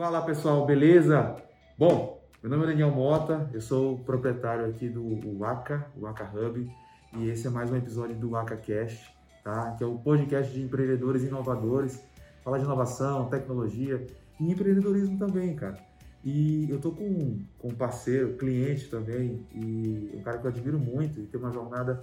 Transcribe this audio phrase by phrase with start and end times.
[0.00, 1.36] Fala pessoal, beleza?
[1.76, 6.72] Bom, meu nome é Daniel Mota, eu sou proprietário aqui do Waka, Waka Hub,
[7.18, 9.72] e esse é mais um episódio do Waka Cast, tá?
[9.76, 12.02] Que é o podcast de empreendedores inovadores,
[12.42, 14.06] fala de inovação, tecnologia
[14.40, 15.76] e empreendedorismo também, cara.
[16.24, 20.78] E eu tô com, com um parceiro, cliente também, e um cara que eu admiro
[20.78, 22.02] muito e tem uma jornada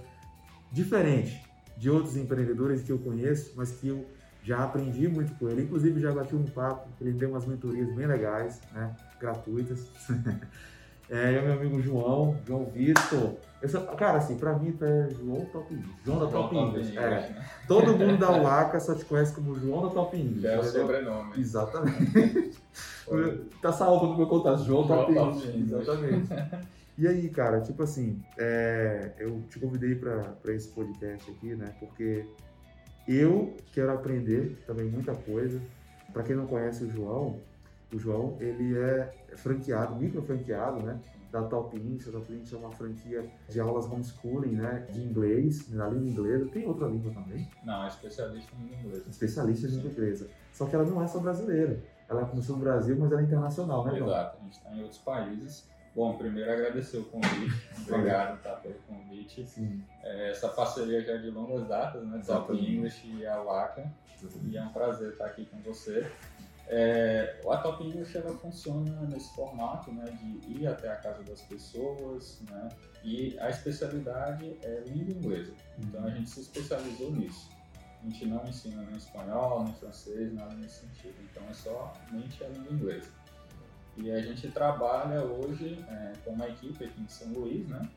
[0.70, 1.42] diferente
[1.76, 4.06] de outros empreendedores que eu conheço, mas que eu
[4.42, 5.62] já aprendi muito com ele.
[5.62, 8.94] Inclusive, já bati um papo, ele deu umas mentorias bem legais, né?
[9.20, 9.86] gratuitas.
[11.10, 13.34] é, é meu amigo João, João Vitor.
[13.66, 15.94] Só, cara, assim, pra mim é João Top English.
[16.04, 16.96] João da Top English.
[16.96, 17.36] É.
[17.66, 20.46] Todo mundo da UACA só te conhece como João da Top English.
[20.46, 21.40] É o sobrenome.
[21.40, 22.58] Exatamente.
[23.60, 25.58] tá salvo no meu contato, João, João Top, Top.
[25.58, 26.28] Exatamente.
[26.96, 31.72] E aí, cara, tipo assim, é, eu te convidei para esse podcast aqui, né?
[31.78, 32.26] Porque
[33.08, 35.60] eu quero aprender também muita coisa.
[36.12, 37.40] Para quem não conhece o João,
[37.92, 41.00] o João ele é franqueado, micro franqueado, né?
[41.32, 42.06] Da Top Inc.
[42.08, 42.52] A Top Inc.
[42.52, 44.86] é uma franquia de aulas homeschooling, né?
[44.90, 46.46] De inglês, na língua inglesa.
[46.46, 47.48] Tem outra língua também?
[47.64, 49.04] Não, é especialista em língua inglesa.
[49.08, 50.28] Especialista em língua inglesa.
[50.52, 51.82] Só que ela não é só brasileira.
[52.08, 54.10] Ela começou no Brasil, mas ela é internacional, né, João?
[54.10, 54.38] Exato.
[54.38, 57.60] A gente está em outros países Bom, primeiro agradecer o convite.
[57.82, 59.44] Obrigado tá, pelo convite.
[60.04, 62.22] É, essa parceria já é de longas datas, né?
[62.24, 63.92] Top English e a Waka.
[64.44, 66.08] E é um prazer estar aqui com você.
[66.68, 71.40] É, a Top English ela funciona nesse formato né, de ir até a casa das
[71.40, 72.68] pessoas, né,
[73.02, 75.52] e a especialidade é língua inglesa.
[75.80, 77.50] Então a gente se especializou nisso.
[78.00, 81.16] A gente não ensina nem espanhol, nem francês, nada nesse sentido.
[81.28, 83.17] Então é somente a língua inglesa.
[84.02, 87.88] E a gente trabalha hoje é, com uma equipe aqui em São Luís, né?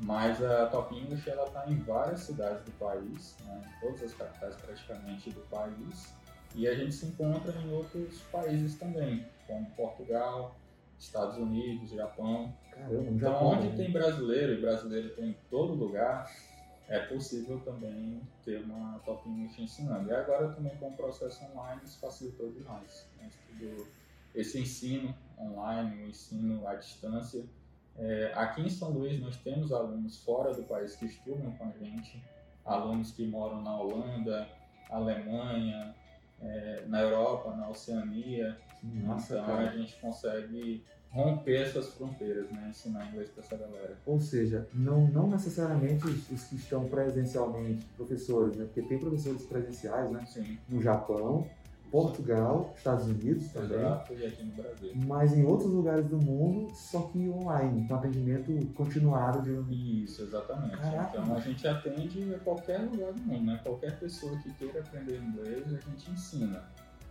[0.00, 3.62] Mas a Top English ela está em várias cidades do país, né?
[3.66, 6.12] em todas as capitais praticamente do país.
[6.54, 10.54] E a gente se encontra em outros países também, como Portugal,
[10.98, 12.52] Estados Unidos, Japão.
[12.70, 13.76] Caramba, então, Japão, onde né?
[13.76, 16.30] tem brasileiro e brasileiro tem em todo lugar,
[16.88, 20.10] é possível também ter uma Top English ensinando.
[20.10, 23.06] E agora também com o processo online isso facilitou demais.
[23.18, 23.30] Né?
[24.34, 27.44] esse ensino online, o ensino à distância.
[27.98, 31.70] É, aqui em São Luís nós temos alunos fora do país que estudam com a
[31.70, 32.22] gente,
[32.64, 34.48] alunos que moram na Holanda,
[34.90, 35.94] Alemanha,
[36.40, 38.58] é, na Europa, na Oceania.
[38.82, 39.70] Nossa, então cara.
[39.70, 42.68] a gente consegue romper essas fronteiras, né?
[42.68, 43.96] ensinar inglês para essa galera.
[44.04, 48.64] Ou seja, não, não necessariamente os, os, que estão presencialmente, professores, né?
[48.66, 50.24] porque tem professores presenciais né?
[50.26, 50.58] Sim.
[50.68, 51.48] no Japão,
[51.90, 53.78] Portugal, Estados Unidos também.
[55.06, 60.04] Mas em outros lugares do mundo, só que online, com atendimento continuado de.
[60.04, 60.76] Isso, exatamente.
[60.76, 61.18] Caraca.
[61.18, 63.60] Então a gente atende a qualquer lugar do mundo, né?
[63.62, 66.62] Qualquer pessoa que queira aprender inglês, a gente ensina.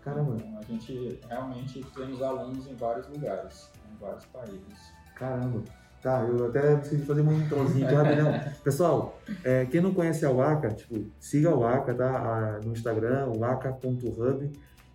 [0.01, 0.35] Caramba.
[0.35, 4.93] Então a gente realmente temos alunos em vários lugares, em vários países.
[5.15, 5.63] Caramba.
[6.05, 8.31] Tá, eu até de fazer um introzinho aqui rapidão.
[8.63, 12.59] Pessoal, é, quem não conhece a Waka, tipo, siga a Waka, tá?
[12.63, 14.51] no Instagram, waka.hub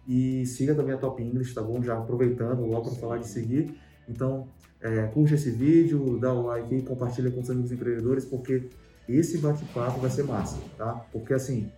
[0.06, 1.82] e siga também a Top English, tá bom?
[1.82, 3.75] Já aproveitando logo para falar de seguir.
[4.09, 4.47] Então,
[4.81, 8.69] é, curte esse vídeo, dá o like e compartilha com os amigos empreendedores, porque
[9.09, 11.04] esse bate-papo vai ser massa, tá?
[11.10, 11.72] Porque assim,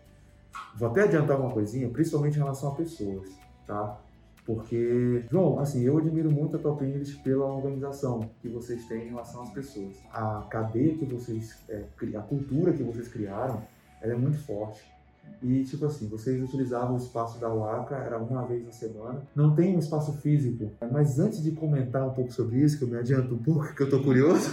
[0.77, 3.31] vou até adiantar uma coisinha, principalmente em relação a pessoas,
[3.67, 3.99] tá?
[4.45, 9.11] Porque, João, assim, eu admiro muito a Top English pela organização que vocês têm em
[9.11, 9.95] relação às pessoas.
[10.13, 11.85] A cadeia que vocês, é,
[12.17, 13.63] a cultura que vocês criaram,
[14.01, 14.83] ela é muito forte.
[15.41, 19.23] E, tipo assim, vocês utilizavam o espaço da UACA, era uma vez na semana.
[19.35, 20.73] Não tem um espaço físico.
[20.91, 23.83] Mas antes de comentar um pouco sobre isso, que eu me adianto um pouco, que
[23.83, 24.51] eu tô curioso.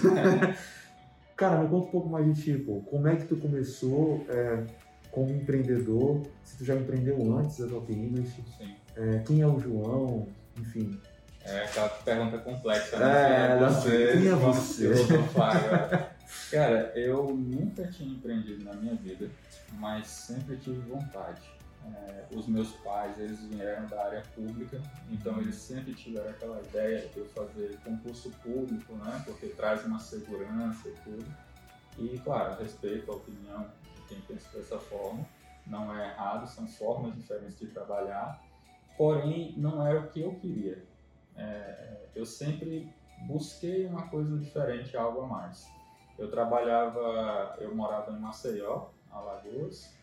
[1.36, 4.66] Cara, me conta um pouco mais de tipo, como é que tu começou é,
[5.12, 6.22] como empreendedor?
[6.44, 8.44] Se tu já empreendeu antes da Top English?
[8.58, 8.75] Sim.
[8.96, 10.28] É, quem é o João,
[10.58, 11.00] enfim.
[11.44, 13.56] É aquela pergunta complexa, né?
[13.56, 14.18] É, quem é você?
[14.18, 14.94] Quem é você?
[16.52, 19.30] Cara, eu nunca tinha empreendido na minha vida,
[19.74, 21.41] mas sempre tive vontade.
[21.86, 24.79] É, os meus pais, eles vieram da área pública,
[25.09, 29.22] então eles sempre tiveram aquela ideia de eu fazer concurso público, né?
[29.26, 31.26] Porque traz uma segurança e tudo.
[31.97, 33.66] E, claro, respeito a opinião
[34.09, 35.26] quem pensa dessa forma.
[35.66, 38.41] Não é errado, são formas diferentes de trabalhar
[39.00, 40.84] porém não era o que eu queria.
[41.38, 42.94] É, eu sempre
[43.26, 45.66] busquei uma coisa diferente, algo a mais.
[46.17, 49.96] Eu trabalhava, eu morava em Maceió, Alagoas,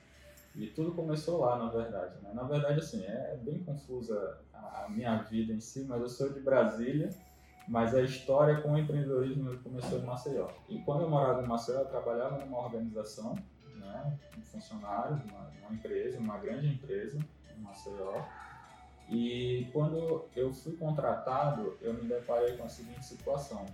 [0.54, 2.14] e tudo começou lá, na verdade.
[2.22, 2.30] Né?
[2.32, 6.40] Na verdade, assim, é bem confusa a minha vida em si, mas eu sou de
[6.40, 7.10] Brasília,
[7.68, 10.48] mas a história com o empreendedorismo começou em Maceió.
[10.70, 13.36] E quando eu morava em Maceió, eu trabalhava numa organização,
[13.86, 17.18] né, um funcionário, uma, uma empresa, uma grande empresa
[17.56, 18.24] em Maceió,
[19.08, 23.64] E quando eu fui contratado, eu me deparei com a seguinte situação.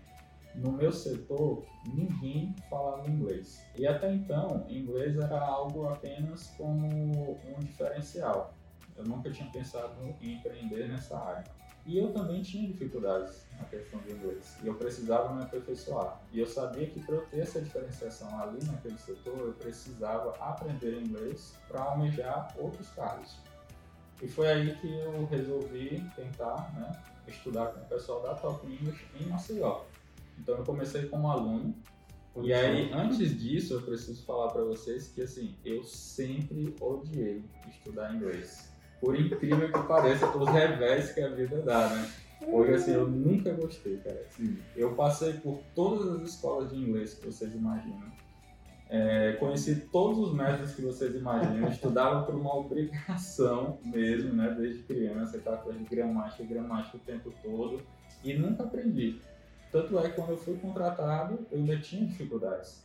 [0.55, 3.65] No meu setor, ninguém falava inglês.
[3.75, 8.55] E até então, inglês era algo apenas como um diferencial.
[8.95, 11.45] Eu nunca tinha pensado em empreender nessa área.
[11.85, 14.57] E eu também tinha dificuldades na questão do inglês.
[14.63, 16.21] E eu precisava me aperfeiçoar.
[16.33, 21.03] E eu sabia que para eu ter essa diferenciação ali naquele setor, eu precisava aprender
[21.03, 23.37] inglês para almejar outros cargos.
[24.23, 29.05] E foi aí que eu resolvi tentar né, estudar com o pessoal da Top English
[29.21, 29.83] em Maceió.
[30.39, 31.75] Então eu comecei como aluno.
[32.43, 38.15] E aí, antes disso, eu preciso falar para vocês que assim, eu sempre odiei estudar
[38.15, 38.72] inglês.
[39.03, 42.09] Por incrível que pareça, os revés que a vida dá, né?
[42.39, 44.25] Porque assim, eu nunca gostei, cara.
[44.77, 48.13] Eu passei por todas as escolas de inglês que vocês imaginam.
[48.89, 51.69] É, conheci todos os métodos que vocês imaginam.
[51.69, 54.55] estudava por uma obrigação mesmo, né?
[54.57, 57.83] Desde criança, aquela coisa de gramática, gramática o tempo todo.
[58.23, 59.21] E nunca aprendi.
[59.73, 62.85] Tanto é que quando eu fui contratado, eu ainda tinha dificuldades.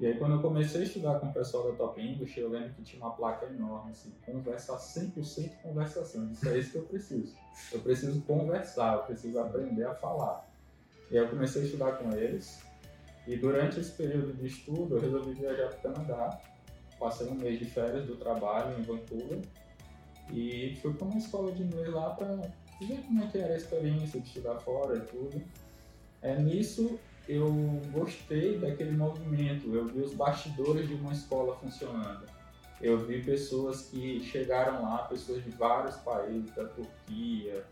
[0.00, 2.70] E aí quando eu comecei a estudar com o pessoal da Top English, eu lembro
[2.70, 6.32] que tinha uma placa enorme, assim, conversar 100% conversação.
[6.32, 7.36] Isso é isso que eu preciso.
[7.70, 10.50] Eu preciso conversar, eu preciso aprender a falar.
[11.10, 12.62] E aí eu comecei a estudar com eles.
[13.26, 16.40] E durante esse período de estudo, eu resolvi viajar para o Canadá.
[16.98, 19.40] Passei um mês de férias do trabalho em Vancouver.
[20.32, 22.36] E fui para uma escola de inglês lá para
[22.80, 25.42] ver como é que era a experiência de estudar fora e tudo.
[26.22, 26.98] É, nisso
[27.30, 32.26] eu gostei daquele movimento, eu vi os bastidores de uma escola funcionando.
[32.80, 37.64] Eu vi pessoas que chegaram lá, pessoas de vários países, da Turquia,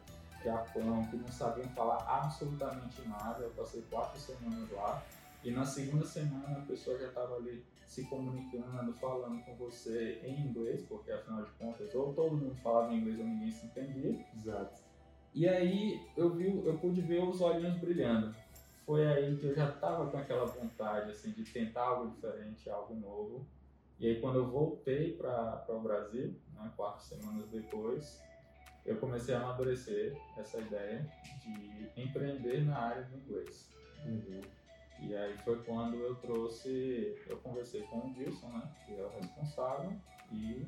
[0.45, 3.43] Japão, que não sabiam falar absolutamente nada.
[3.43, 5.03] Eu passei quatro semanas lá
[5.43, 10.41] e na segunda semana a pessoa já estava ali se comunicando, falando com você em
[10.41, 14.25] inglês, porque afinal de contas ou todo mundo falava inglês ou ninguém se entendia.
[14.37, 14.83] Exato.
[15.35, 18.35] E aí eu vi, eu pude ver os olhinhos brilhando.
[18.89, 22.95] Foi aí que eu já estava com aquela vontade assim de tentar algo diferente, algo
[22.95, 23.47] novo.
[24.01, 28.19] E aí quando eu voltei para o Brasil, né, quatro semanas depois,
[28.87, 31.07] eu comecei a amadurecer essa ideia
[31.43, 33.71] de empreender na área do inglês.
[34.07, 34.41] Uhum.
[35.01, 39.11] E aí foi quando eu trouxe, eu conversei com o Wilson, né, que é o
[39.21, 39.93] responsável,
[40.33, 40.67] e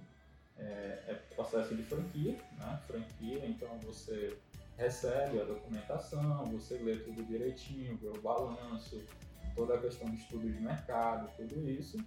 [0.58, 4.36] é, é processo de franquia, né, franquia, então você
[4.80, 9.04] recebe a documentação, você lê tudo direitinho, vê o balanço,
[9.54, 11.98] toda a questão de estudo de mercado, tudo isso.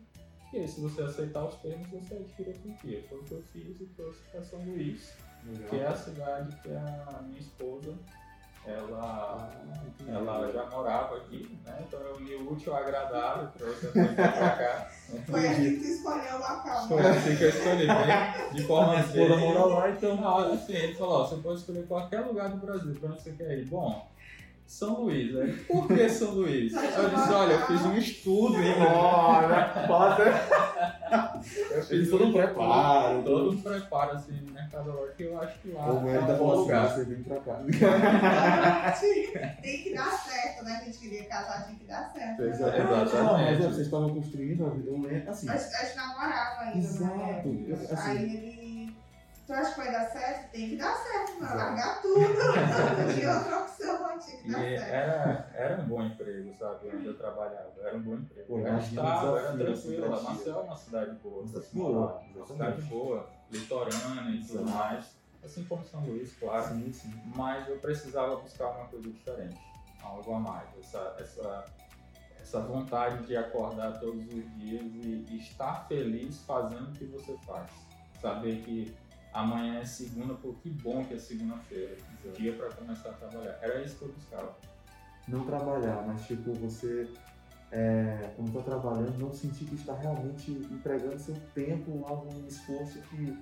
[0.52, 3.04] E aí, se você aceitar os termos, você adquire a franquia.
[3.08, 5.14] Foi o que eu fiz e trouxe para São Luís,
[5.46, 5.70] Legal.
[5.70, 7.96] que é a cidade que a minha esposa
[8.66, 9.50] ela,
[10.08, 11.84] ela já morava aqui, né?
[11.88, 14.90] Então eu uni o útil agradável, trouxe a coisa pra cá.
[15.30, 16.88] Foi assim que escolheu o local.
[16.88, 18.50] Foi assim que eu escolhi, né?
[18.54, 19.30] de forma a ser.
[19.38, 20.16] mora lá, então.
[20.16, 23.32] Não, assim, ele falou, ó, você pode escolher qualquer lugar do Brasil, pra onde você
[23.32, 23.66] quer ir.
[23.66, 24.08] Bom,
[24.66, 25.60] são Luís, né?
[25.68, 26.74] Por que São Luís?
[26.74, 30.24] Eu disse, olha, eu fiz um estudo em Olha, pode.
[31.44, 33.24] Fiz todo um preparo.
[33.24, 36.56] Todo um preparo, assim, no mercado que eu acho que lá Como é, é bom
[36.56, 36.90] lugar.
[36.90, 37.62] Você vem pra cá.
[39.62, 40.76] tem que dar certo, né?
[40.78, 42.42] Que a gente queria casar, tinha que dar certo.
[42.42, 42.50] Né?
[42.50, 43.16] Exatamente.
[43.16, 45.50] Não, mas vocês estavam construindo, eu lembro, assim.
[45.50, 47.50] A gente namorava ainda, Exato.
[47.50, 47.88] Né?
[47.92, 48.63] Assim, Aí ele...
[49.46, 50.52] Tu acha que vai dar certo?
[50.52, 51.56] Tem que dar certo, mano.
[51.56, 52.20] Largar tudo.
[52.24, 54.94] Não tinha outra opção, mas tinha que dar e certo.
[54.94, 56.90] Era, era um bom emprego, sabe?
[56.96, 57.74] Onde eu trabalhava.
[57.82, 58.48] Era um bom emprego.
[58.48, 59.74] Pô, o estável, era tranquilo.
[59.74, 61.42] assim, pra Maceió é uma cidade boa.
[61.42, 62.14] Uma cidade boa, morar.
[62.14, 62.48] Uma exatamente.
[62.54, 65.24] cidade boa, litorânea e tudo mais.
[65.44, 66.68] Assim como São Luís, claro.
[66.70, 67.22] sim, sim.
[67.36, 69.60] Mas eu precisava buscar uma coisa diferente.
[70.02, 70.70] Algo a mais.
[70.80, 71.66] Essa, essa,
[72.40, 77.38] essa vontade de acordar todos os dias e, e estar feliz fazendo o que você
[77.46, 77.70] faz.
[78.22, 78.96] Saber que
[79.34, 81.98] amanhã é segunda, pô, que bom que é segunda-feira.
[82.36, 83.58] Dia para começar a trabalhar.
[83.62, 84.56] Era isso que eu buscava.
[85.28, 87.10] Não trabalhar, mas tipo, você,
[87.72, 93.00] é, quando está trabalhando, não sentir que está realmente empregando seu tempo a um esforço
[93.04, 93.38] que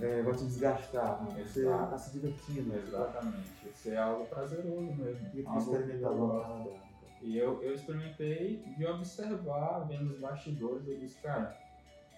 [0.00, 1.22] é, vai te desgastar.
[1.22, 1.30] Não.
[1.30, 2.74] Você está se divertindo.
[2.76, 3.68] Exatamente.
[3.72, 5.28] Isso é algo prazeroso mesmo.
[5.34, 6.84] E Algo.
[7.20, 11.56] E eu, eu experimentei de observar, vendo os bastidores, eu disse, cara,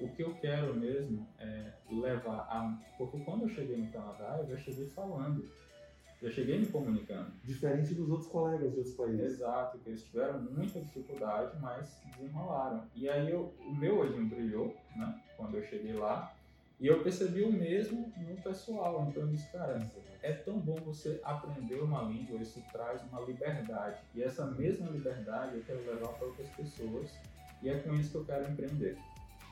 [0.00, 2.79] o que eu quero mesmo é levar a.
[2.99, 5.45] Porque quando eu cheguei no Canadá, eu já cheguei falando,
[6.23, 7.33] já cheguei me comunicando.
[7.45, 9.21] Diferente dos outros colegas de outros países.
[9.21, 12.85] Exato, que eles tiveram muita dificuldade, mas desenrolaram.
[12.95, 16.35] E aí eu, o meu olhinho brilhou, né, quando eu cheguei lá,
[16.79, 19.07] e eu percebi o mesmo no pessoal.
[19.09, 19.79] Então eu disse, cara,
[20.23, 24.00] é tão bom você aprender uma língua, isso traz uma liberdade.
[24.15, 27.11] E essa mesma liberdade eu quero levar para outras pessoas,
[27.62, 28.99] e é com isso que eu quero empreender.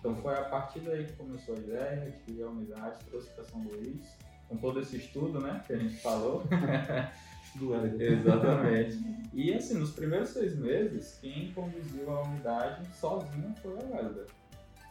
[0.05, 3.43] Então foi a partir daí que começou a ideia, de criar a unidade, trouxe para
[3.45, 4.05] São Luís,
[4.47, 6.43] com todo esse estudo, né, que a gente falou.
[7.57, 7.73] Do.
[8.03, 8.99] Exatamente.
[9.33, 14.27] E assim, nos primeiros seis meses, quem conduziu a unidade sozinha foi a Wélida.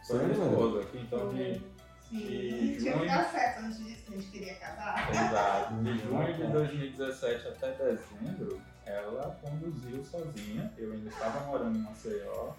[0.06, 0.84] Foi a esposa.
[0.86, 1.60] que Então, de,
[2.08, 5.10] Sim, E tinha que junho- dar certo antes disso que a gente queria casar.
[5.10, 10.72] exato, de junho de 2017 até dezembro, ela conduziu sozinha.
[10.76, 12.52] Eu ainda estava morando em Maceió,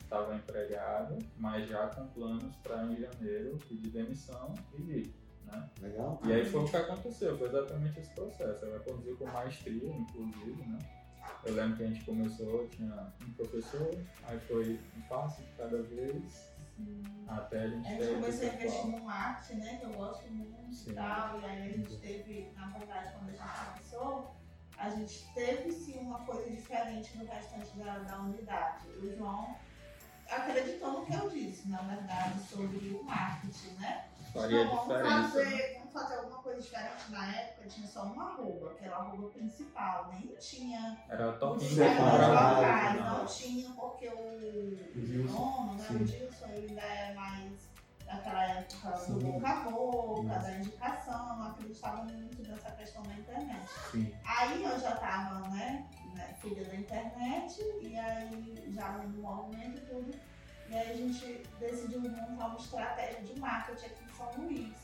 [0.00, 5.14] estava empregada, mas já com planos para em janeiro pedir demissão e vir.
[5.44, 5.70] Né?
[5.80, 6.20] Legal?
[6.24, 8.64] E aí foi o que aconteceu, foi exatamente esse processo.
[8.64, 10.78] Ela conduziu com maestria, inclusive, né?
[11.44, 13.90] Eu lembro que a gente começou, tinha um professor,
[14.24, 16.50] aí foi um passo de cada vez,
[17.26, 19.76] até a gente A gente começou a investir no marketing, né?
[19.78, 20.90] Que eu gosto muito Sim.
[20.90, 21.40] e tal.
[21.40, 24.36] E aí a gente teve, na verdade, quando a gente começou,
[24.78, 28.88] a gente teve sim uma coisa diferente no restante da, da unidade.
[29.02, 29.56] O João
[30.30, 34.04] acreditou no que eu disse, na verdade, sobre o marketing, né?
[34.32, 37.10] Faria Então, vamos fazer, vamos fazer alguma coisa diferente.
[37.10, 43.00] Na época tinha só uma arroba, aquela arroba principal, nem tinha Era os locais, né?
[43.10, 45.34] não tinha porque o Gilson.
[45.34, 47.52] dono, né, o Dilson, ele ainda é mais
[48.08, 49.18] daquela época Sim.
[49.18, 50.40] do boca a boca, Isso.
[50.42, 53.68] da indicação, acreditava muito nessa questão da internet.
[53.90, 54.14] Sim.
[54.24, 59.80] Aí eu já tava, né, né, filha da internet, e aí já no movimento e
[59.86, 60.14] tudo.
[60.70, 64.74] E aí a gente decidiu montar uma estratégia de marketing aqui em São Luís.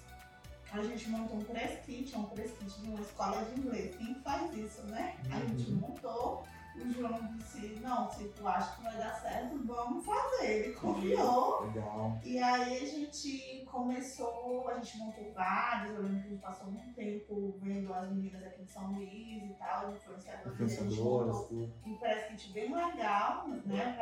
[0.72, 3.94] A gente montou um press kit, um press kit de uma escola de inglês.
[3.96, 5.14] Quem faz isso, né?
[5.30, 5.76] A gente Uhum.
[5.78, 6.44] montou.
[6.76, 10.64] O João disse, não, se tu acha que vai dar certo, vamos fazer.
[10.64, 11.66] Ele confiou.
[11.66, 12.18] Legal.
[12.24, 16.70] E aí a gente começou, a gente montou vários, eu lembro que a gente passou
[16.70, 20.46] muito tempo vendo as meninas aqui de São Luís e tal, influenciadoras.
[20.46, 21.72] A gente Influenciadoras, tudo.
[21.86, 23.94] um press kit bem legal, né,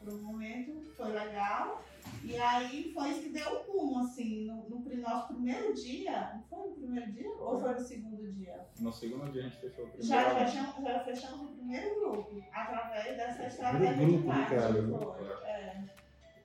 [0.00, 1.82] para o momento, foi legal.
[2.24, 6.42] E aí foi isso que deu o boom, assim, no, no nosso primeiro dia, não
[6.42, 7.30] foi no primeiro dia?
[7.38, 8.66] Ou foi no segundo dia?
[8.80, 10.08] No segundo dia a gente fechou o primeiro.
[10.08, 14.98] Já, já, tínhamos, já fechamos o primeiro grupo, através dessa estratégia grupo, de né, marketing.
[14.98, 15.84] Foi, é.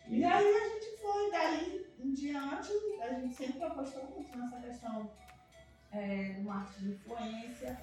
[0.07, 5.09] E aí a gente foi, daí em diante, a gente sempre apostou muito nessa questão
[5.91, 7.81] é, do marketing de influência.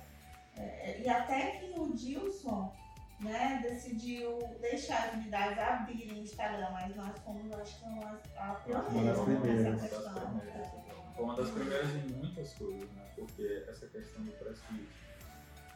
[0.57, 2.73] É, e até que o Dilson
[3.21, 8.61] né, decidiu deixar as unidades abrirem o Instagram, mas nós fomos, acho que, uma, a
[8.67, 9.83] Uma das pioneira primeiras.
[9.83, 10.85] nessa Uma das questão.
[11.15, 13.09] Foi uma das primeiras em muitas coisas, né?
[13.17, 14.89] Porque essa questão do press kit,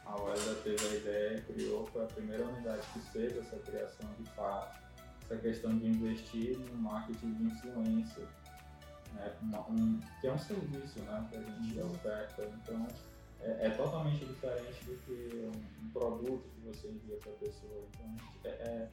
[0.05, 4.29] a Welda teve a ideia, criou, foi a primeira unidade que fez essa criação de
[4.31, 4.81] fato.
[5.23, 8.23] Essa questão de investir no marketing de influência,
[9.13, 9.33] né?
[9.69, 11.27] Um, que é um serviço né?
[11.29, 12.49] que a gente oferta.
[12.61, 12.87] Então,
[13.43, 17.83] é, é totalmente diferente do que um, um produto que você envia para a pessoa.
[17.89, 18.89] Então, a gente- é, é,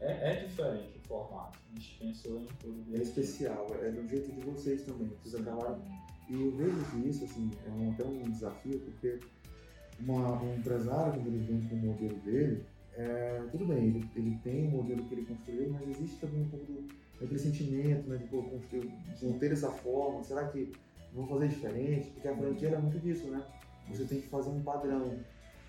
[0.00, 1.58] é, é diferente o formato.
[1.70, 5.10] A gente pensou em tudo É especial, é do jeito de vocês também.
[5.22, 5.82] Vocês acabaram.
[6.28, 9.18] E eu vejo que isso, assim, é um, até um desafio, porque
[9.98, 14.38] uma, um empresário, quando ele vem com o modelo dele, é, tudo bem, ele, ele
[14.42, 16.66] tem o modelo que ele construiu, mas existe também um pouco
[17.26, 20.72] do, sentimento, né, de pô, construir, vou ter essa forma, será que
[21.12, 22.10] vou fazer diferente?
[22.10, 23.44] Porque a franquia é muito disso, né?
[23.90, 25.18] Você tem que fazer um padrão.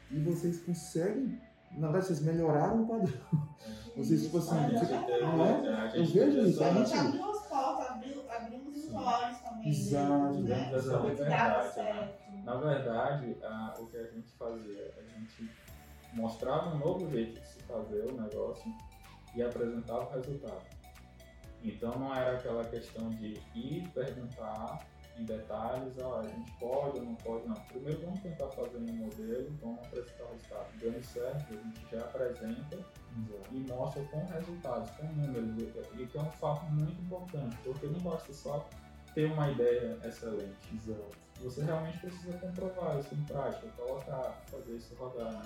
[0.09, 1.39] E vocês conseguem,
[1.71, 3.21] na verdade, vocês melhoraram o padrão.
[3.95, 5.51] Vocês, tipo assim, A gente teve- não é?
[5.91, 9.69] a Eu gente vejo isso, a gente abriu as portas, abriu, abrimos os olhos também.
[9.69, 10.65] Exato, né?
[10.69, 12.13] Que dava liberdade, né?
[12.45, 15.51] Na verdade, a- o que a gente fazia, a gente
[16.13, 18.73] mostrava um novo jeito de se fazer o negócio
[19.35, 20.65] e apresentava o resultado.
[21.63, 24.79] Então não era aquela questão de ir perguntar
[25.21, 27.55] em detalhes, a gente pode ou não pode, não.
[27.55, 30.79] Primeiro vamos tentar fazer um modelo, vamos apresentar o resultado.
[30.81, 32.77] Dando certo, a gente já apresenta
[33.51, 37.99] e mostra com resultados, com números, e que é um fato muito importante, porque não
[37.99, 38.67] basta só
[39.13, 41.17] ter uma ideia excelente Exato.
[41.41, 45.41] você realmente precisa comprovar isso em prática, colocar, fazer isso rodar, né?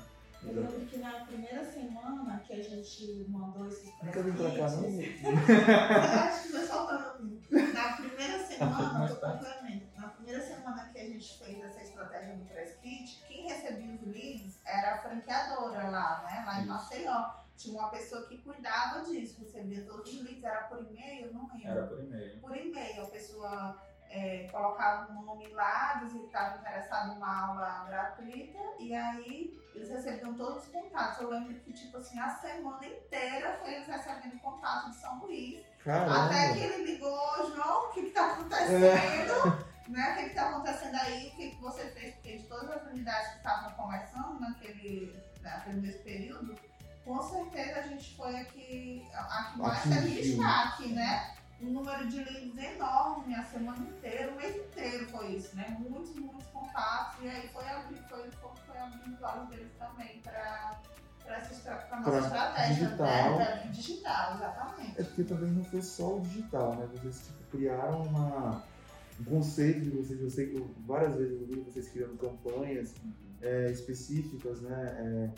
[0.48, 4.70] Eu lembro que na primeira semana que a gente mandou esses Nunca vim pra cá,
[4.72, 4.82] não?
[4.82, 7.74] presentes, eu acho que o pessoal tá ouvindo.
[7.74, 10.00] Na primeira semana, eu complemento.
[10.00, 14.02] Na primeira semana que a gente fez essa estratégia do press kit, quem recebia os
[14.08, 16.44] leads era a franqueadora lá, né?
[16.46, 16.66] Lá em.
[16.66, 17.46] Maceió.
[17.58, 21.68] Tinha uma pessoa que cuidava disso, recebia todos os leads, era por e-mail, não lembro
[21.70, 22.40] Era por e-mail.
[22.42, 23.02] por e-mail.
[23.02, 28.60] A pessoa é, colocava um nome lá, dizia que estava interessado em uma aula gratuita,
[28.80, 31.22] e aí eles recebiam todos os contatos.
[31.22, 35.66] Eu lembro que, tipo assim, a semana inteira foi eles recebendo contato de São Luís.
[35.84, 36.26] Caramba!
[36.26, 39.66] Até que ele ligou, João, o que está acontecendo?
[39.88, 40.14] Né?
[40.14, 41.28] O que está acontecendo aí?
[41.28, 42.16] O que, que você fez?
[42.16, 46.56] Porque de todas as unidades que estavam começando naquele, naquele mesmo período,
[47.04, 51.36] com certeza a gente foi aqui, a que mais está aqui, né?
[51.66, 55.76] Um número de leads enorme a semana inteira, o mês inteiro foi isso, né?
[55.80, 60.20] Muitos, muitos contatos, e aí foi abrindo, foi, foi, foi abrindo os olhos deles também
[60.22, 60.80] para
[61.26, 63.38] para a nossa estratégia, digital.
[63.38, 63.70] né?
[63.72, 65.02] Digital, exatamente.
[65.02, 66.88] É porque também não foi só o digital, né?
[66.94, 68.64] Vocês tipo, criaram uma,
[69.20, 72.94] um conceito de vocês, eu sei que várias vezes eu vi vocês criando campanhas
[73.42, 74.96] é, específicas, né?
[75.00, 75.30] É,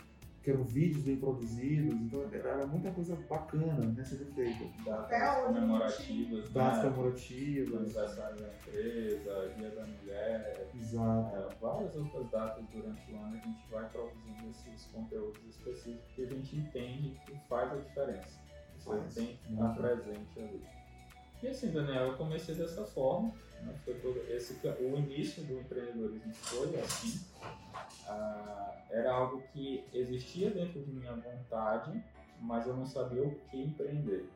[0.47, 4.63] que eram vídeos bem produzidos, então era muita coisa bacana né, sendo feita.
[4.89, 6.89] Até Datas comemorativas, Datas né?
[6.89, 11.35] comemorativas, aniversário da empresa, dia da mulher, exato.
[11.35, 16.23] é, várias outras datas durante o ano a gente vai produzindo esses conteúdos específicos que
[16.23, 18.39] a gente entende que faz a diferença.
[18.77, 19.15] Você Faz.
[19.15, 20.76] tem que estar presente ali.
[21.41, 23.33] E assim, Daniel, eu comecei dessa forma.
[23.61, 23.75] Né?
[23.83, 27.19] Foi todo esse, o início do empreendedorismo foi assim.
[28.07, 32.03] Ah, era algo que existia dentro de minha vontade,
[32.39, 34.29] mas eu não sabia o que empreender.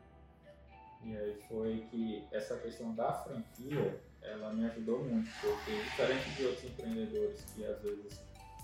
[1.04, 6.46] E aí foi que essa questão da franquia, ela me ajudou muito, porque diferente de
[6.46, 8.20] outros empreendedores que às vezes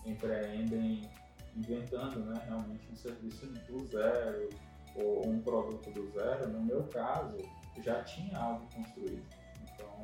[0.06, 1.10] empreendem
[1.56, 4.48] inventando né, realmente um serviço do zero
[4.94, 7.36] ou um produto do zero, no meu caso,
[7.82, 9.22] já tinha algo construído.
[9.62, 10.00] Então,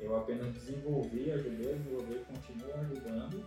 [0.00, 3.46] eu apenas desenvolvi, ajudei e continuo ajudando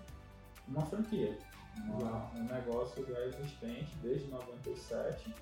[0.67, 1.38] uma franquia,
[1.86, 5.34] uma- um negócio já existente desde 97.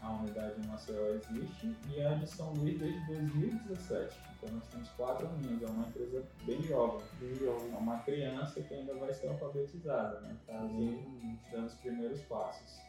[0.00, 4.18] A unidade em Maceió existe e a de São Luís desde 2017.
[4.36, 7.06] Então nós temos quatro aninhos, é uma empresa bem jovem.
[7.20, 7.72] Bem jovem.
[7.72, 10.36] É uma criança que ainda vai ser alfabetizada, né?
[10.44, 11.06] Tá ali
[11.52, 12.80] dando os primeiros passos.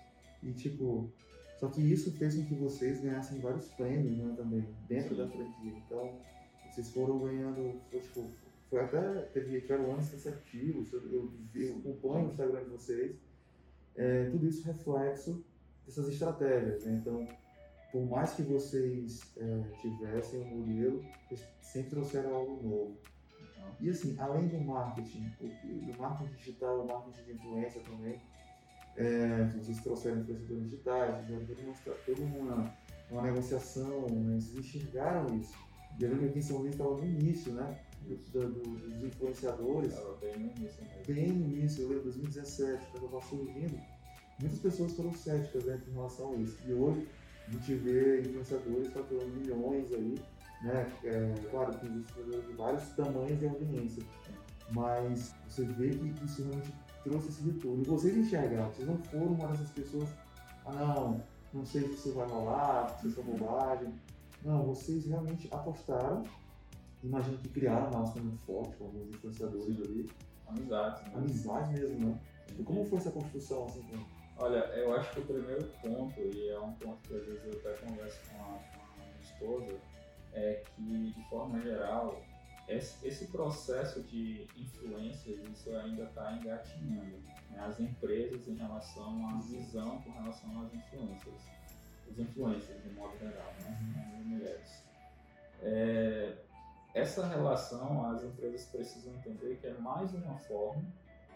[0.41, 1.11] E tipo,
[1.63, 5.71] só que isso fez com que vocês ganhassem vários prêmios né, também, dentro da franquia.
[5.77, 6.19] Então,
[6.69, 8.29] vocês foram ganhando, foi, tipo,
[8.69, 13.15] foi até, teve, tiveram anos consecutivos, eu, eu, acompanho o Instagram de vocês,
[13.95, 15.41] é, tudo isso reflexo
[15.85, 16.99] dessas estratégias, né?
[17.01, 17.25] Então,
[17.93, 22.97] por mais que vocês é, tivessem um modelo, vocês sempre trouxeram algo novo.
[23.79, 28.19] E assim, além do marketing, do marketing digital, o marketing de influência também,
[28.97, 31.73] é, vocês trouxeram influenciadores digitais, fizeram toda uma,
[32.05, 32.73] toda uma,
[33.11, 34.39] uma negociação, né?
[34.39, 35.53] vocês enxergaram isso.
[35.99, 37.79] E eu lembro que em São Luís estava no início, né?
[38.03, 41.03] do- do- do- dos influenciadores, estava bem no início mesmo.
[41.07, 43.79] bem no início, eu lembro 2017, quando estava surgindo,
[44.39, 46.57] muitas pessoas foram céticas né, em relação a isso.
[46.67, 47.07] E hoje
[47.47, 50.15] a gente vê influenciadores faturando milhões aí,
[50.63, 50.91] né?
[51.05, 54.03] É, claro, tem influenciadores de vários tamanhos e audiência,
[54.71, 57.81] mas você vê que isso realmente trouxe esse retorno.
[57.81, 60.09] E vocês enxergaram, vocês não foram uma dessas pessoas,
[60.65, 63.93] ah não, não sei se isso vai rolar, se isso é bobagem.
[64.43, 66.23] Não, vocês realmente apostaram,
[67.03, 70.09] imagino que criaram uma relação muito forte com alguns influenciadores ali,
[70.47, 71.11] Amizades, né?
[71.15, 72.19] amizade mesmo, né?
[72.59, 73.83] E como foi essa construção assim?
[74.37, 77.59] Olha, eu acho que o primeiro ponto, e é um ponto que às vezes eu
[77.59, 79.79] até converso com a, com a minha esposa,
[80.33, 82.21] é que, de forma geral,
[82.67, 87.17] esse, processo de influências, isso ainda está engatinhando.
[87.49, 87.59] Né?
[87.59, 91.41] As empresas em relação à visão com relação às influências.
[92.09, 93.79] Os influencers, de modo geral, né?
[94.05, 94.83] Homens e mulheres.
[95.61, 96.37] É,
[96.93, 100.83] essa relação, as empresas precisam entender que é mais uma forma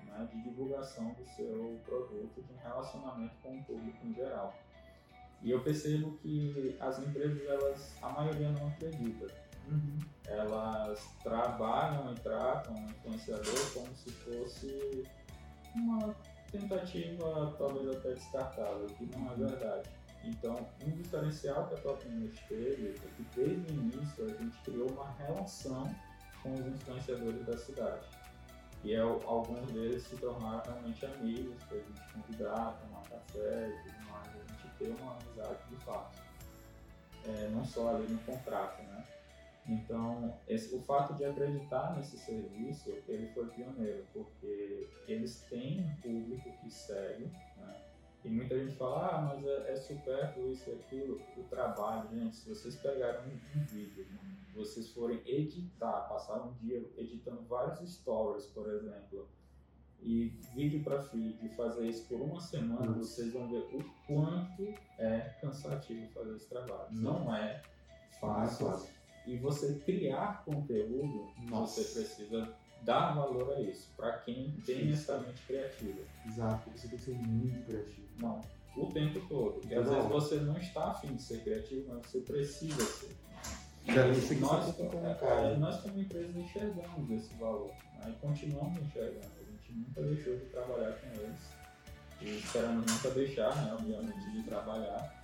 [0.05, 4.53] né, de divulgação do seu produto, de um relacionamento com o público em geral.
[5.41, 9.46] E eu percebo que as empresas, elas, a maioria não acredita.
[10.25, 15.03] Elas trabalham e tratam o influenciador como se fosse
[15.75, 16.15] uma
[16.51, 19.89] tentativa talvez até descartável, que não é verdade.
[20.23, 24.57] Então, um diferencial que a própria News teve é que desde o início a gente
[24.63, 25.83] criou uma relação
[26.43, 28.07] com os influenciadores da cidade.
[28.83, 33.89] E é, alguns deles se tornaram realmente amigos, para a gente convidar, tomar café e
[33.89, 36.21] tudo mais, a gente ter uma amizade de fato.
[37.25, 39.03] É, não só ali no contrato, né?
[39.67, 45.95] Então, esse, o fato de acreditar nesse serviço, ele foi pioneiro, porque eles têm um
[46.01, 47.25] público que segue,
[47.57, 47.83] né?
[48.23, 51.21] E muita gente fala, ah, mas é, é supérfluo isso e aquilo.
[51.37, 54.07] O trabalho, gente, se vocês pegarem um, um vídeo,
[54.55, 59.29] vocês forem editar, passar um dia editando vários stories, por exemplo,
[60.01, 64.73] e vídeo para feed, e fazer isso por uma semana, vocês vão ver o quanto
[64.97, 66.87] é cansativo fazer esse trabalho.
[66.91, 67.61] Não é
[68.19, 68.67] fácil.
[68.67, 68.96] Fácil.
[69.27, 71.81] E você criar conteúdo, Nossa.
[71.81, 75.99] você precisa dar valor a isso, para quem tem essa mente criativa.
[76.25, 78.07] Exato, você tem que ser muito criativo.
[78.19, 78.41] Não,
[78.77, 79.59] o tempo todo.
[79.65, 83.15] E Toda às vezes você não está afim de ser criativo, mas você precisa ser.
[83.85, 89.31] Que nós, é, é, nós como empresa enxergamos esse valor né, e continuamos enxergando.
[89.39, 91.39] A gente nunca deixou de trabalhar com eles
[92.19, 95.16] e esperamos nunca deixar, né, obviamente, de trabalhar.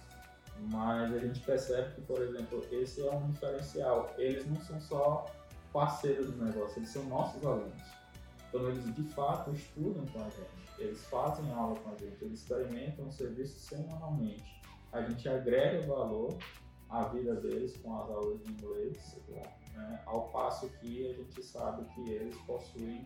[0.60, 4.14] Mas a gente percebe que, por exemplo, esse é um diferencial.
[4.18, 5.26] Eles não são só
[5.74, 7.82] parceiros do negócio, eles são nossos alunos.
[8.48, 12.40] Então eles de fato estudam com a gente, eles fazem aula com a gente, eles
[12.40, 14.62] experimentam o serviço semanalmente.
[14.92, 16.38] A gente agrega valor
[16.88, 20.00] à vida deles com as aulas de inglês, né?
[20.06, 23.04] ao passo que a gente sabe que eles possuem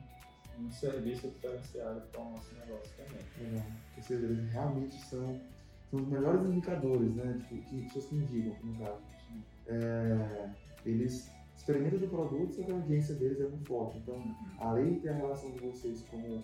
[0.60, 3.64] um serviço diferenciado para o nosso negócio também.
[4.02, 5.40] Seja, eles realmente são,
[5.90, 7.40] são os melhores indicadores, né?
[7.48, 9.02] Tipo, que pessoas que indicam, no caso.
[9.68, 10.50] É,
[10.86, 13.98] eles experimentam do produto, que a audiência deles é muito forte.
[13.98, 14.22] Então,
[14.60, 16.44] além de ter a relação de vocês como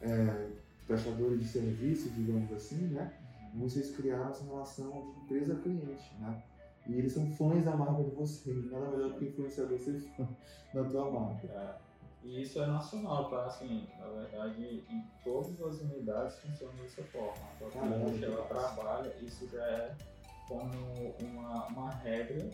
[0.00, 0.48] é,
[0.86, 3.12] prestadores de serviço, digamos assim, né?
[3.54, 6.42] Vocês criaram essa relação de empresa-cliente, né?
[6.86, 10.28] E eles são fãs da marca de vocês, nada melhor do que influenciador ser fã
[10.74, 11.80] da tua marca.
[12.24, 13.44] E isso é nacional, tá?
[13.44, 17.34] Assim, na verdade, em todas as unidades funciona dessa forma.
[17.60, 19.94] A cliente, ela trabalha, isso já é
[20.48, 22.48] como uma, uma regra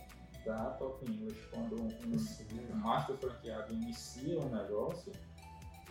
[0.45, 1.41] da Top English.
[1.53, 1.89] Quando um,
[2.73, 5.13] um master franqueado inicia um negócio,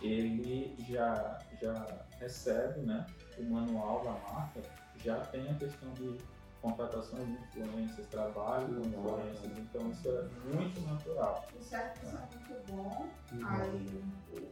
[0.02, 3.06] ele já, já recebe né,
[3.38, 4.60] o manual da marca,
[5.02, 6.18] já tem a questão de
[6.60, 11.46] contratações de influências, trabalho com influências, então isso é muito natural.
[11.54, 13.08] É, isso é muito bom.
[13.46, 14.02] Aí,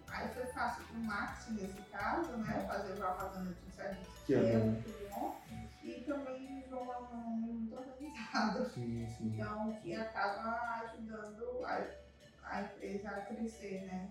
[0.09, 2.65] aí foi fácil para o marketing nesse caso, né?
[2.67, 5.37] Fazer propaganda de um serviço que é, é muito bom.
[5.83, 8.65] E também João é um muito organizado.
[8.71, 9.33] Sim, sim.
[9.35, 11.87] Então, que acaba ajudando a,
[12.45, 14.11] a empresa a crescer, né?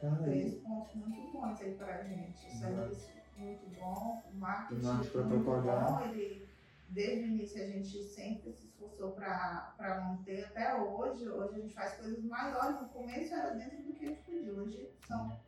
[0.00, 2.46] Cara, Três pontos muito bons aí pra gente.
[2.46, 5.92] O serviço muito bom, o marketing Marketing muito propagar.
[5.92, 6.47] bom, ele
[6.88, 11.28] desde o início a gente sempre se esforçou para manter até hoje.
[11.28, 12.80] Hoje a gente faz coisas maiores.
[12.80, 14.52] No começo era dentro do que a gente podia.
[14.52, 15.38] Hoje são,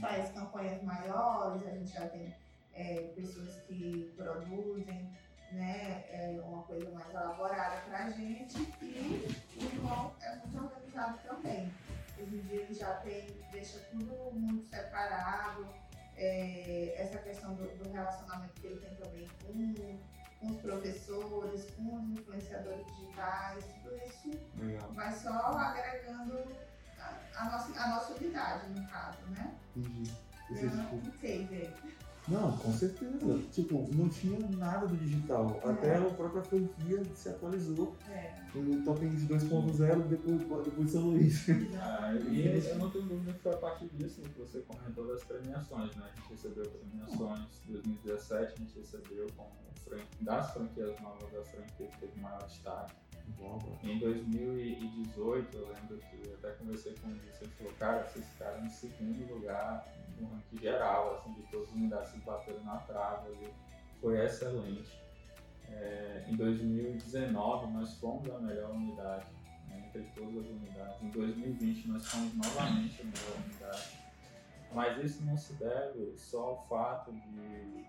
[0.00, 2.34] faz campanhas maiores, a gente já tem
[2.74, 5.10] é, pessoas que produzem
[5.52, 8.58] né, é, uma coisa mais elaborada para a gente.
[8.82, 11.72] E o João é muito organizado também.
[12.18, 15.66] Hoje em dia ele já tem, deixa tudo muito separado.
[16.16, 19.52] É, essa questão do, do relacionamento que ele tem também com
[20.40, 24.92] com os professores, com os influenciadores digitais, tudo isso Legal.
[24.92, 26.38] vai só agregando
[26.98, 29.54] a, a nossa, a nossa unidade, no caso, né?
[29.76, 30.12] Entendi.
[30.50, 31.94] Eu é, não tipo, fiquei aí.
[32.30, 33.38] Não, com certeza.
[33.52, 35.60] Tipo, não tinha nada do digital.
[35.64, 35.70] É.
[35.70, 37.96] Até a própria franquia se atualizou.
[38.10, 38.34] É.
[38.54, 41.46] O Top End 2.0 depois, depois de São Luís.
[41.80, 45.22] Ah, e eu não tenho dúvida que foi a partir disso que você comentou das
[45.24, 46.04] premiações, né?
[46.12, 49.26] A gente recebeu premiações em 2017, a gente recebeu
[49.84, 52.94] fran- das franquias novas da franquia que teve maior destaque.
[53.82, 58.64] Em 2018, eu lembro que eu até conversei com ele, você falou, cara, vocês ficaram
[58.64, 59.86] em segundo lugar
[60.18, 63.48] no ranking geral, assim, de todas as unidades que bateram na trave,
[64.00, 64.98] foi excelente.
[65.68, 69.26] É, em 2019, nós fomos a melhor unidade,
[69.68, 71.02] né, entre todas as unidades.
[71.02, 73.98] Em 2020, nós fomos novamente a melhor unidade.
[74.72, 77.86] Mas isso não se deve só ao fato de,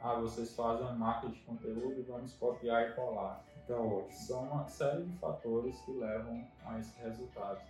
[0.00, 4.10] ah, vocês fazem uma marca de conteúdo e vamos copiar e colar Ótimo.
[4.10, 7.60] são uma série de fatores que levam a esse resultado.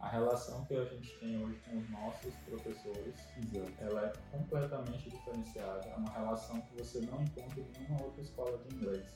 [0.00, 3.72] A relação que a gente tem hoje com os nossos professores, Exato.
[3.78, 5.88] ela é completamente diferenciada.
[5.88, 9.06] É uma relação que você não encontra em nenhuma outra escola de inglês.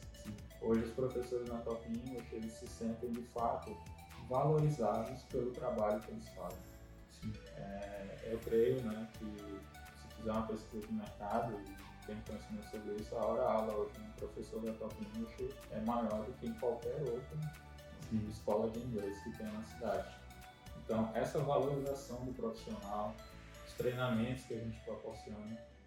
[0.63, 3.77] Hoje os professores na Top English, eles se sentem de fato
[4.29, 6.63] valorizados pelo trabalho que eles fazem.
[7.11, 7.33] Sim.
[7.57, 11.61] É, eu creio né, que se fizer uma pesquisa de mercado
[12.07, 15.81] e tem conhecimento sobre isso, a hora aula hoje um professor da Top English é
[15.81, 17.37] maior do que em qualquer outra
[18.09, 18.27] Sim.
[18.29, 20.15] escola de inglês que tem na cidade.
[20.85, 23.15] Então, essa valorização do profissional,
[23.67, 25.39] os treinamentos que a gente proporciona,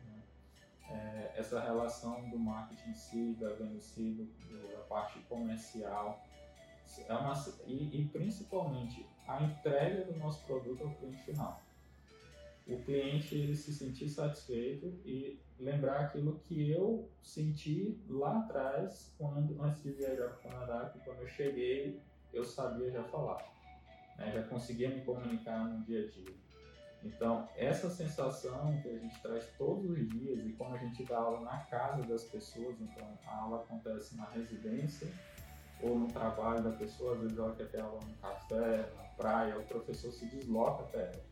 [0.05, 0.21] né,
[0.89, 6.21] é, essa relação do marketing em si, da venda em si, do- da parte comercial,
[7.07, 7.33] é uma,
[7.65, 11.61] e, e principalmente a entrega do nosso produto ao cliente final.
[12.67, 19.61] O cliente ele se sentir satisfeito e lembrar aquilo que eu senti lá atrás, quando
[19.61, 23.43] antes de viajar para o Canadá, que quando eu cheguei eu sabia já falar,
[24.17, 24.31] né?
[24.31, 26.35] já conseguia me comunicar no dia a dia.
[27.03, 31.17] Então, essa sensação que a gente traz todos os dias e como a gente dá
[31.17, 35.07] aula na casa das pessoas, então a aula acontece na residência
[35.81, 39.57] ou no trabalho da pessoa, às vezes ela quer ter aula no café, na praia,
[39.57, 41.29] o professor se desloca até ela.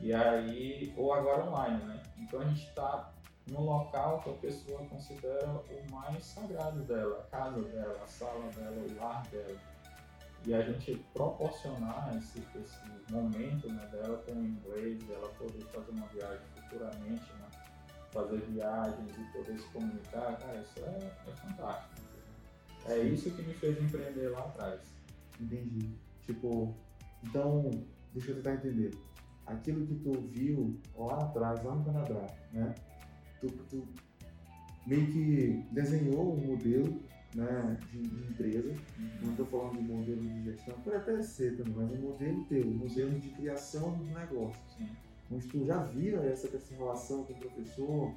[0.00, 2.00] E aí, ou agora online, né?
[2.16, 3.12] Então a gente está
[3.50, 8.50] no local que a pessoa considera o mais sagrado dela, a casa dela, a sala
[8.52, 9.58] dela, o lar dela.
[10.46, 15.90] E a gente proporcionar esse, esse momento né, dela com o inglês, ela poder fazer
[15.90, 17.48] uma viagem futuramente, né,
[18.12, 22.08] fazer viagens e poder se comunicar, cara, isso é, é fantástico.
[22.86, 24.80] É isso que me fez empreender lá atrás.
[25.40, 25.90] Entendi.
[26.22, 26.74] Tipo,
[27.22, 27.70] então,
[28.14, 28.96] deixa eu tentar entender.
[29.46, 32.74] Aquilo que tu viu lá atrás, lá no Canadá, né?
[33.40, 33.86] Tu, tu
[34.86, 37.00] meio que desenhou um modelo
[37.34, 38.74] né, de, de empresa.
[39.22, 42.66] Não estou falando de modelo de gestão, pode até ser também, mas um modelo teu,
[42.66, 44.74] um modelo de criação dos negócios.
[44.76, 44.88] Sim.
[45.30, 48.14] Onde tu já via essa, essa relação com o professor,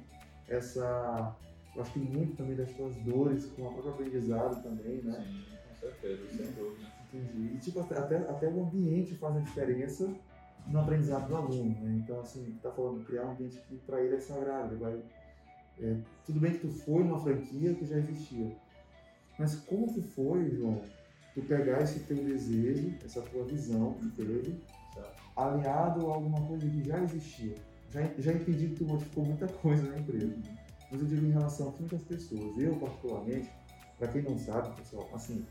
[0.48, 1.36] essa.
[1.74, 5.24] Eu acho que muito também das tuas dores com o próprio aprendizado também, né?
[5.26, 6.86] Sim, com certeza, sem dúvida.
[7.12, 7.54] Entendi.
[7.54, 10.14] E tipo, até, até o ambiente faz a diferença
[10.66, 12.00] no aprendizado do aluno, né?
[12.02, 14.76] Então, assim, tá falando criar um ambiente que para ele é sagrado.
[14.78, 15.02] Vai,
[15.80, 18.56] é, tudo bem que tu foi numa franquia que já existia,
[19.38, 20.82] mas como que foi, João,
[21.34, 24.60] tu pegar esse teu desejo, essa tua visão que teve,
[25.34, 27.54] aliado a alguma coisa que já existia?
[27.90, 30.36] Já, já entendi que tu modificou muita coisa na empresa,
[30.90, 32.58] mas eu digo em relação a muitas pessoas.
[32.58, 33.50] Eu, particularmente,
[33.98, 35.44] para quem não sabe, pessoal, assim,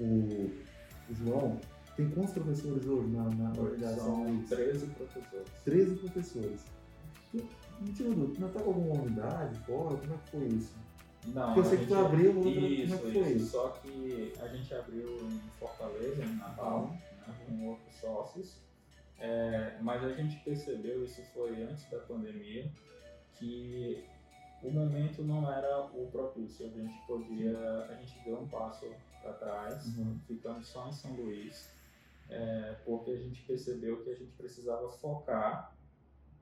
[0.00, 0.50] o,
[1.10, 1.60] o João
[1.96, 4.24] tem quantos professores hoje na, na organização?
[4.24, 5.48] são 13 professores.
[5.64, 6.64] 13 professores.
[7.80, 9.96] Me tira dúvida, não tá com alguma unidade fora?
[9.96, 10.74] Como é que foi isso?
[11.28, 13.36] Não, Porque eu sei que tu gente- abriu outra, Isso, como é que foi isso.
[13.44, 13.50] isso?
[13.50, 16.86] Só que a gente abriu em Fortaleza, em Natal,
[17.26, 18.56] né, com outros sócios.
[19.18, 22.70] É, mas a gente percebeu, isso foi antes da pandemia,
[23.34, 24.04] que
[24.62, 26.66] o momento não era o propício.
[26.66, 27.58] A gente podia,
[27.90, 28.86] a gente deu um passo
[29.22, 30.18] para trás, Uhum.
[30.28, 31.68] ficamos só em São Luís,
[32.28, 35.76] é, porque a gente percebeu que a gente precisava focar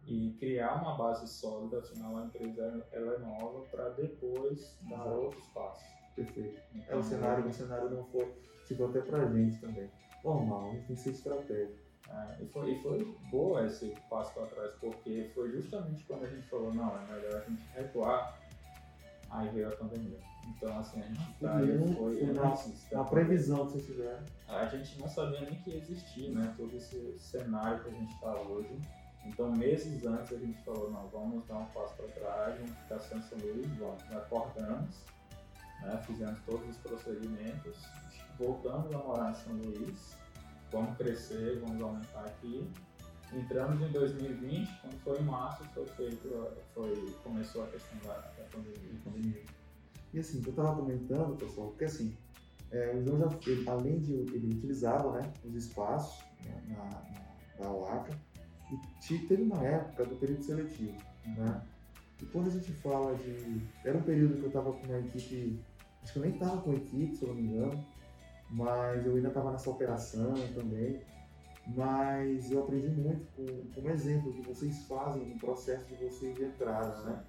[0.07, 5.11] e criar uma base sólida, afinal a empresa ela é nova, para depois dar Exato.
[5.11, 5.85] outros passos.
[6.15, 6.57] Perfeito.
[6.57, 8.35] É, Então, o cenário, o cenário não foi,
[8.67, 9.91] tipo, até pra gente também.
[10.23, 11.79] Normal, a gente tem que ser estratégico.
[12.09, 16.29] é, e, foi, e foi boa esse passo para trás, porque foi justamente quando a
[16.29, 18.39] gente falou, não, é melhor a gente recuar,
[19.31, 20.19] aí veio a pandemia.
[20.49, 24.25] Então, assim, a gente tá aí, Foi foi, na- da Na previsão que vocês tiveram.
[24.49, 26.55] a gente não sabia nem que existia, né?
[26.57, 28.79] Todo esse cenário que a gente está hoje.
[29.27, 32.99] Então, meses antes a gente falou, não, vamos dar um passo para trás, vamos ficar
[33.01, 34.03] sem São Luís, vamos.
[34.13, 34.97] Acordamos,
[35.83, 36.03] né?
[36.07, 37.77] fizemos todos os procedimentos,
[38.39, 40.15] voltamos a morar em São Luís,
[40.71, 42.71] vamos crescer, vamos aumentar aqui.
[43.33, 48.13] Entramos em 2020, quando foi em março, foi feito, a- foi, começou a questão da,
[48.19, 49.43] da pandemia.
[50.15, 52.17] E assim, eu tava comentando, pessoal, porque assim,
[52.71, 57.65] é, o João já, ele, além de ele utilizava né, os espaços né, na, na,
[57.65, 58.17] na UACA,
[58.71, 60.97] e te- teve uma época do período seletivo,
[61.37, 61.63] né?
[62.23, 63.61] E quando a gente fala de.
[63.85, 65.61] Era um período que eu tava com uma equipe.
[66.03, 67.85] Acho que eu nem tava com equipe, se eu não me engano,
[68.51, 71.01] mas eu ainda tava nessa operação também.
[71.67, 76.35] Mas eu aprendi muito com, com o exemplo que vocês fazem no processo de vocês
[76.37, 77.25] de entrada, né?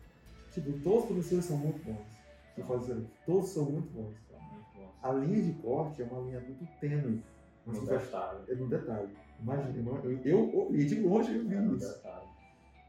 [0.53, 2.14] Tipo, todos os professores são muito bons.
[2.55, 3.11] Que fazem isso.
[3.25, 4.13] Todos são muito bons.
[4.31, 4.89] Muito.
[5.03, 7.21] A linha de corte é uma linha muito tênue.
[7.65, 8.39] Mas No faz- detalhe.
[8.49, 9.09] é no detalhe.
[9.41, 11.93] Imagina, eu, eu olhei de longe e É no vi isso.
[11.93, 12.25] detalhe.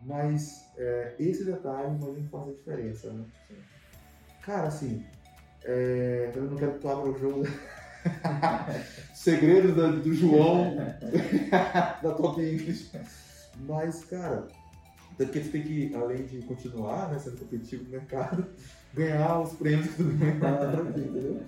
[0.02, 3.24] Mas é, esse detalhe imagina faz a diferença, né?
[3.48, 3.54] Sim.
[4.42, 5.04] Cara, assim,
[5.64, 7.42] é, eu não quero que tu abra o jogo.
[9.14, 10.76] Segredos da- do João,
[12.02, 12.90] da Top English.
[13.66, 14.46] Mas, cara,
[15.12, 18.46] até porque tu tem que, além de continuar né, sendo competitivo no mercado,
[18.96, 21.42] ganhar os prêmios que tu ganha Top, entendeu?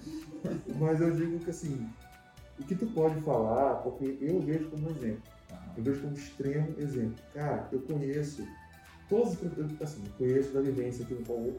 [0.78, 1.88] Mas eu digo que, assim,
[2.60, 5.22] o que tu pode falar, porque eu vejo como exemplo.
[5.50, 5.72] Aham.
[5.76, 7.16] Eu vejo como extremo exemplo.
[7.34, 8.46] Cara, eu conheço
[9.08, 11.58] todos os professores, assim, eu conheço da vivência aqui no Paulo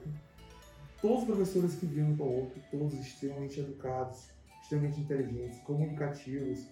[1.02, 4.30] todos os professores que viram no Paulo todos extremamente educados,
[4.62, 6.68] extremamente inteligentes, comunicativos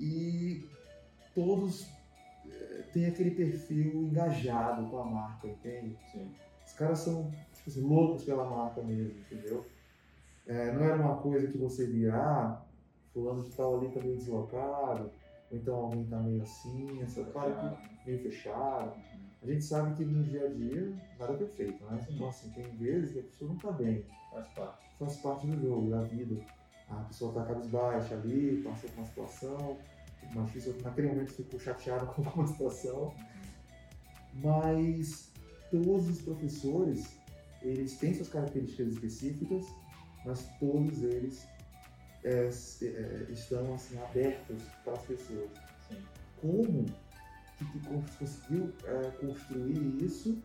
[0.00, 0.66] e
[1.34, 1.86] todos
[2.46, 5.96] eh, têm aquele perfil engajado com a marca, entende?
[6.10, 6.30] Sim.
[6.66, 7.30] Os caras são
[7.62, 9.64] tipo assim, loucos pela marca mesmo, entendeu?
[10.46, 12.62] É, não era uma coisa que você via, ah,
[13.12, 15.10] fulano de tal ali tá meio deslocado,
[15.50, 18.92] ou então alguém tá meio assim, essa claro que meio fechado.
[19.42, 22.00] A gente sabe que no dia a dia nada é perfeito, né?
[22.00, 22.14] Sim.
[22.14, 24.94] Então assim, tem vezes que a pessoa não tá bem, Faz parte.
[24.98, 26.40] faz parte do jogo, da vida.
[26.88, 29.78] A pessoa tá cabisbaixa ali, passou por uma situação,
[30.34, 33.14] mas isso, naquele momento ficou chateado com alguma situação.
[34.34, 35.32] Mas
[35.70, 37.18] todos os professores,
[37.64, 39.64] eles têm suas características específicas,
[40.24, 41.46] mas todos eles
[42.24, 42.48] é,
[42.82, 45.50] é, estão assim, abertos para as pessoas.
[45.88, 45.96] Sim.
[46.40, 46.84] Como
[47.58, 50.38] que tu cons- conseguiu é, construir isso,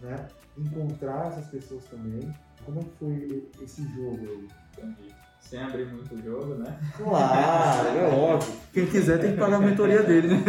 [0.00, 0.28] né?
[0.58, 2.32] encontrar essas pessoas também?
[2.64, 4.48] Como é que foi esse jogo aí?
[4.78, 5.14] Entendi.
[5.40, 6.78] Sem abrir muito o jogo, né?
[6.98, 8.52] Claro, é óbvio.
[8.74, 10.44] Quem quiser tem que pagar a mentoria dele, né?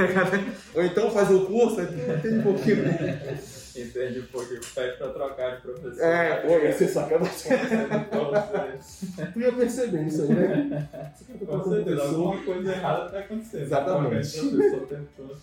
[0.76, 1.78] Ou então faz o curso,
[2.21, 2.84] tem um pouquinho.
[3.76, 4.22] Entende?
[4.32, 6.04] Porque pede pra trocar de professor.
[6.04, 7.52] É, pô, ia ser sacanagem.
[8.10, 10.90] Com Tu ia perceber isso aí, né?
[11.64, 13.62] certeza, alguma coisa errada tá acontecendo.
[13.62, 14.40] Exatamente.
[14.88, 15.38] Tentou.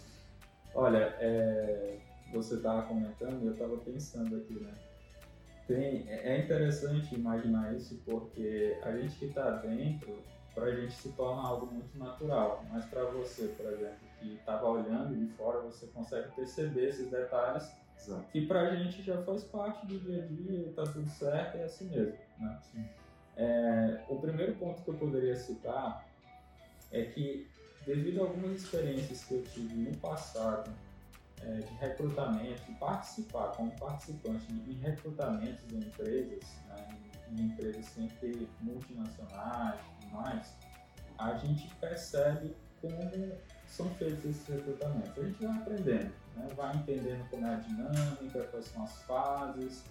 [0.75, 1.97] Olha, é,
[2.33, 4.73] você estava comentando e eu estava pensando aqui, né?
[5.67, 10.19] Tem, é interessante imaginar isso porque a gente que está dentro,
[10.55, 12.64] para a gente se torna algo muito natural.
[12.71, 17.71] Mas para você, por exemplo, que estava olhando de fora, você consegue perceber esses detalhes
[17.99, 18.25] Exato.
[18.31, 21.65] que para a gente já faz parte do dia a dia, está tudo certo, é
[21.65, 22.17] assim mesmo.
[22.39, 22.61] Né?
[23.37, 26.07] É, o primeiro ponto que eu poderia citar
[26.91, 27.49] é que,
[27.85, 30.73] devido a algumas experiências que eu tive no passado
[31.43, 36.99] é, de recrutamento, de participar como participante em recrutamentos de empresas, né,
[37.31, 40.57] em, em empresas sempre multinacionais e tudo mais,
[41.19, 42.99] a gente percebe como
[43.67, 45.17] são feitos esses recrutamentos.
[45.17, 49.85] A gente vai aprendendo, né, vai entendendo como é a dinâmica, quais são as fases,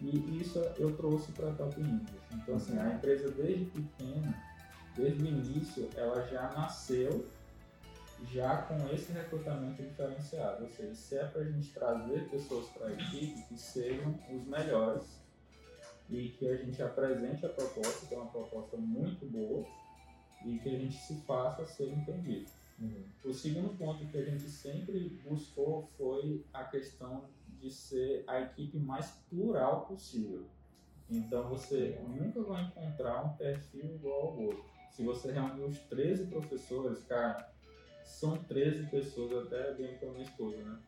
[0.00, 2.12] e isso eu trouxe para a Top English.
[2.32, 4.34] Então, assim, a empresa desde pequena,
[4.94, 7.26] desde o início, ela já nasceu
[8.30, 10.64] já com esse recrutamento diferenciado.
[10.64, 14.46] Ou seja, se é para a gente trazer pessoas para a equipe que sejam os
[14.46, 15.22] melhores
[16.08, 19.66] e que a gente apresente a proposta, que é uma proposta muito boa,
[20.44, 22.50] e que a gente se faça ser entendido.
[23.24, 28.78] O segundo ponto que a gente sempre buscou foi a questão de ser a equipe
[28.78, 30.46] mais plural possível.
[31.10, 34.64] Então você nunca vai encontrar um perfil igual ao outro.
[34.90, 37.52] Se você reunir os 13 professores, cara,
[38.04, 40.78] são 13 pessoas, até bem com a minha esposa, né?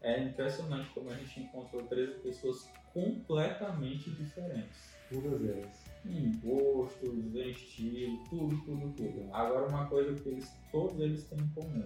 [0.00, 4.94] É impressionante como a gente encontrou 13 pessoas completamente diferentes.
[5.10, 5.89] Todas elas.
[6.04, 9.28] Em gostos, em estilo, tudo, tudo, tudo.
[9.32, 11.84] Agora uma coisa que eles, todos eles têm em comum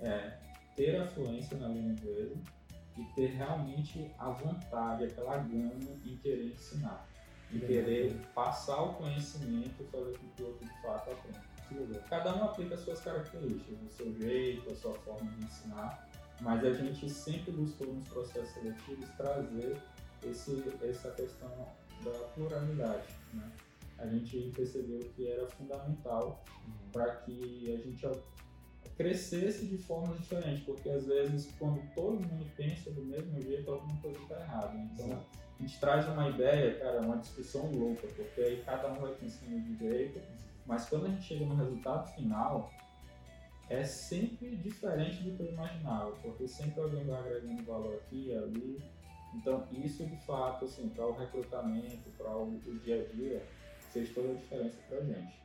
[0.00, 0.38] é
[0.76, 2.36] ter a fluência na língua inglesa
[2.98, 7.08] e ter realmente a vontade, aquela gana em querer ensinar.
[7.50, 12.00] E querer passar o conhecimento e fazer com que o outro de fato aprenda.
[12.08, 16.08] Cada um aplica as suas características, o seu jeito, a sua forma de ensinar,
[16.40, 19.80] mas a gente sempre buscou nos processos seletivos trazer
[20.22, 21.68] esse, essa questão
[22.04, 23.08] da pluralidade.
[23.32, 23.50] Né?
[23.98, 26.44] A gente percebeu que era fundamental
[26.92, 28.06] para que a gente
[28.96, 34.00] crescesse de formas diferentes, porque às vezes quando todo mundo pensa do mesmo jeito, alguma
[34.00, 34.74] coisa está errada.
[34.76, 35.20] Então
[35.58, 39.60] a gente traz uma ideia, cara, uma discussão louca, porque aí cada um vai pensando
[39.60, 40.20] de jeito,
[40.66, 42.70] mas quando a gente chega no resultado final,
[43.68, 48.82] é sempre diferente do que eu imaginava, porque sempre alguém vai agregando valor aqui ali.
[49.34, 53.46] Então, isso de fato, assim, para o recrutamento, para o, o dia a dia,
[53.92, 55.42] fez toda a diferença para a gente.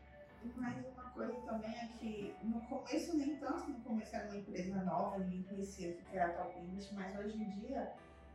[0.56, 4.84] Mas uma coisa também é que no começo, nem tanto no começo era uma empresa
[4.84, 7.92] nova, ninguém conhecia o que era Top English, mas hoje em dia,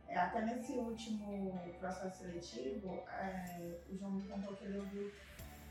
[0.07, 5.11] é, até nesse último processo seletivo, é, o João me contou que ele ouviu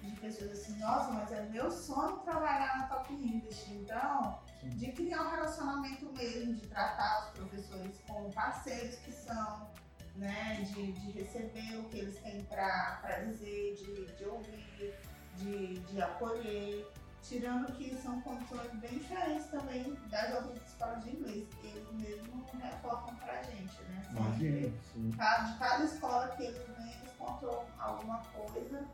[0.05, 3.73] de pessoas assim, nossa, mas é meu sonho trabalhar na Top English.
[3.73, 9.69] Então, de criar um relacionamento mesmo, de tratar os professores como parceiros que são,
[10.17, 10.55] né?
[10.73, 14.95] De, de receber o que eles têm para dizer, de, de ouvir,
[15.37, 16.87] de, de acolher.
[17.23, 22.51] Tirando que são condições bem diferentes também das outras escolas de inglês, que eles mesmos
[22.53, 24.07] reportam pra gente, né?
[24.11, 25.11] Imagina, sim.
[25.17, 28.87] Cada- De cada escola que eles vêm, eles contam alguma coisa.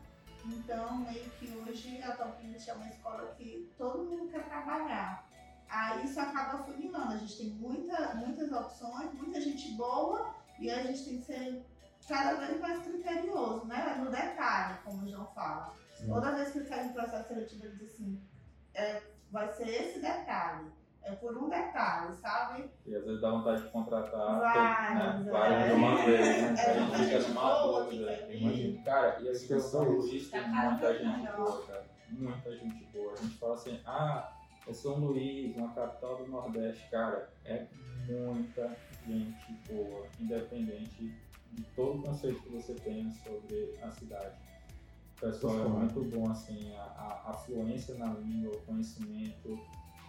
[0.45, 5.27] Então, meio que hoje a Top English é uma escola que todo mundo quer trabalhar.
[5.69, 7.13] Aí isso acaba funilando.
[7.13, 11.65] A gente tem muita, muitas opções, muita gente boa e a gente tem que ser
[12.07, 13.95] cada vez mais criterioso, né?
[13.95, 15.73] No detalhe, como o João fala.
[15.95, 16.07] Sim.
[16.07, 18.21] Toda vez que sai um processo seletivo, ele diz assim,
[18.73, 20.71] é, vai ser esse detalhe.
[21.03, 22.69] É por um detalhe, sabe?
[22.85, 25.29] E às vezes dá vontade de contratar Vários, né?
[25.29, 25.31] é.
[25.31, 26.55] vários de uma vez, né?
[26.57, 28.33] É, a gente fica numa boa, dúvida.
[28.33, 28.83] Imagina.
[28.83, 31.85] Cara, e aqui Isso em São é Luís tem Tá muita gente boa, cara.
[32.09, 33.13] Muita gente boa.
[33.13, 34.31] A gente fala assim, ah,
[34.67, 36.87] é São Luís, uma capital do Nordeste.
[36.91, 37.65] Cara, é
[38.07, 41.15] muita gente boa, independente
[41.51, 44.35] de todo o conceito que você tenha sobre a cidade.
[45.17, 49.59] O pessoal é muito bom, assim, a, a, a fluência na língua, o conhecimento,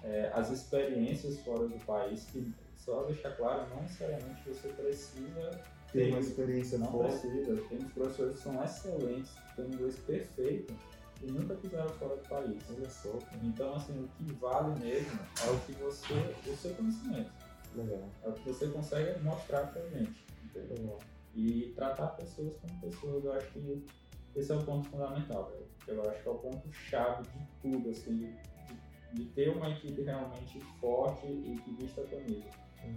[0.04, 5.50] é, as experiências fora do país, que só deixar claro, não necessariamente você precisa
[5.92, 7.18] Tem uma experiência não forte.
[7.20, 7.56] precisa.
[7.68, 10.74] Temos professores que são excelentes, têm inglês perfeito
[11.22, 12.58] e nunca pisaram fora do país.
[12.76, 13.18] Olha só.
[13.44, 16.14] Então, assim, o que vale mesmo é o que você,
[16.50, 17.30] o seu conhecimento,
[17.76, 18.08] legal.
[18.24, 20.98] é o que você consegue mostrar pra gente, entendeu?
[21.34, 23.86] E tratar pessoas como pessoas, eu acho que
[24.34, 25.66] esse é o ponto fundamental, velho.
[25.86, 28.34] Eu acho que é o ponto chave de tudo, assim,
[29.12, 32.48] de, ter uma equipe realmente forte e que vista a camisa.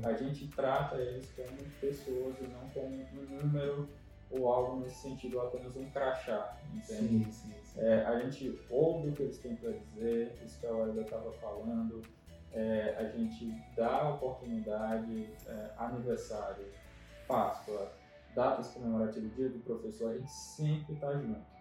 [0.04, 3.88] A gente trata eles como pessoas e não como um número
[4.32, 7.26] ou algo nesse sentido, apenas um crachá, entende?
[7.26, 7.80] Sim, sim, sim.
[7.80, 11.32] É, a gente ouve o que eles têm para dizer, isso que a Olga estava
[11.34, 12.02] falando,
[12.52, 16.66] é, a gente dá oportunidade, é, aniversário,
[17.28, 17.92] Páscoa,
[18.36, 21.55] datas comemorativas, dia do professor, a gente sempre está junto.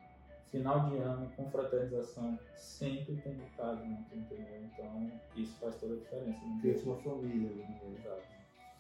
[0.54, 4.62] Final de ano, confraternização, sempre tem estar junto, entendeu?
[4.72, 6.38] Então, isso faz toda a diferença.
[6.46, 6.74] no dia.
[6.74, 7.50] Cria uma família.
[7.56, 7.80] né?
[7.98, 8.22] Exato.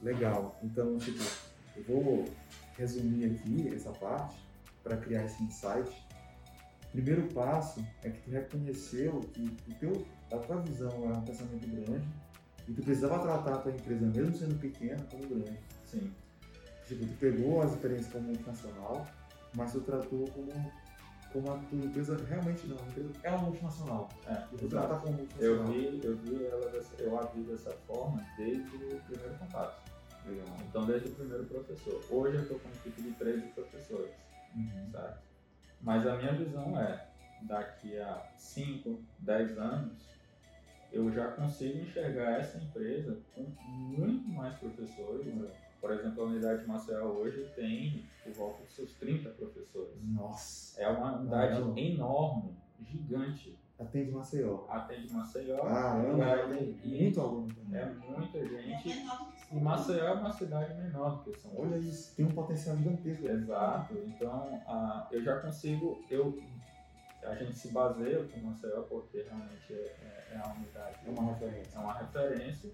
[0.00, 0.56] Legal.
[0.62, 1.18] Então, tipo,
[1.76, 2.24] eu vou
[2.78, 4.36] resumir aqui essa parte
[4.84, 5.90] para criar esse insight.
[6.92, 11.66] Primeiro passo é que tu reconheceu que o teu, a tua visão era um pensamento
[11.66, 12.06] grande
[12.68, 15.58] e tu precisava tratar a tua empresa, mesmo sendo pequena, como grande.
[15.84, 16.14] Sim,
[16.86, 19.04] Tipo, tu pegou as experiências como multinacional,
[19.56, 20.52] mas tu tratou como,
[21.34, 24.08] como a tua empresa realmente não, empresa é uma multinacional.
[24.26, 24.68] é, E exato.
[24.68, 25.66] tratar como Eu multinacional.
[25.72, 29.82] vi, eu vi ela, dessa, eu a vi dessa forma desde o primeiro contato.
[30.26, 30.46] Legal.
[30.68, 32.02] Então, desde o primeiro professor.
[32.08, 34.12] Hoje eu estou com uma equipe de 13 professores.
[34.54, 34.90] Uhum.
[34.92, 35.18] certo?
[35.82, 37.08] Mas a minha visão é,
[37.42, 40.08] daqui a 5, 10 anos,
[40.92, 45.26] eu já consigo enxergar essa empresa com muito mais professores.
[45.26, 45.50] né?
[45.84, 49.92] Por exemplo, a unidade de Maceió hoje tem por volta de seus 30 professores.
[50.02, 50.80] Nossa.
[50.80, 51.78] É uma unidade Caramba.
[51.78, 53.58] enorme, gigante.
[53.78, 54.64] Atende Maceió.
[54.70, 55.58] Atende Maceió.
[55.58, 57.80] Caramba, aí- tem e muito aluno também.
[57.82, 59.04] É muita É gente.
[59.04, 61.70] São E Maceió é uma cidade menor do que São Paulo.
[61.70, 63.28] Olha isso, tem um potencial gigantesco.
[63.28, 63.94] Exato.
[64.06, 66.42] Então, ah, eu já consigo, eu,
[67.24, 71.30] a gente se baseia com Maceió porque realmente é, é, é a unidade, É uma
[71.34, 71.76] referência.
[71.76, 72.70] é uma referência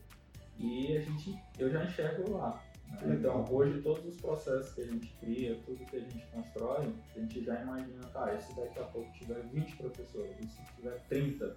[0.57, 2.63] e a gente, eu já enxergo lá.
[2.91, 3.15] Né?
[3.15, 7.19] Então, hoje todos os processos que a gente cria, tudo que a gente constrói, a
[7.19, 11.57] gente já imagina, tá, se daqui a pouco tiver 20 professores, e se tiver 30,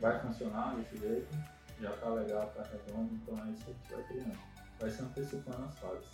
[0.00, 1.28] vai funcionar desse jeito,
[1.80, 4.38] já tá legal, tá redondo, então é isso que a gente vai criando.
[4.78, 6.08] Vai se antecipando as fases.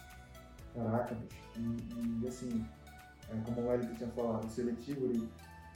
[0.74, 1.36] Caraca, bicho.
[1.56, 2.66] E, e, assim,
[3.30, 5.28] é, como o Eric tinha falado, o seletivo, ele,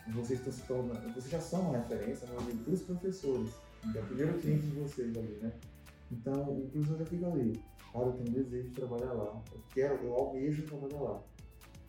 [0.09, 3.51] vocês estão se tornando, vocês já são uma referência, mas para os professores,
[3.93, 5.53] que é o primeiro cliente de vocês ali, né?
[6.11, 7.63] Então o professor já fica ali.
[7.93, 9.43] Cara, eu tenho um desejo de trabalhar lá.
[9.53, 11.23] Eu quero, eu almejo trabalhar lá.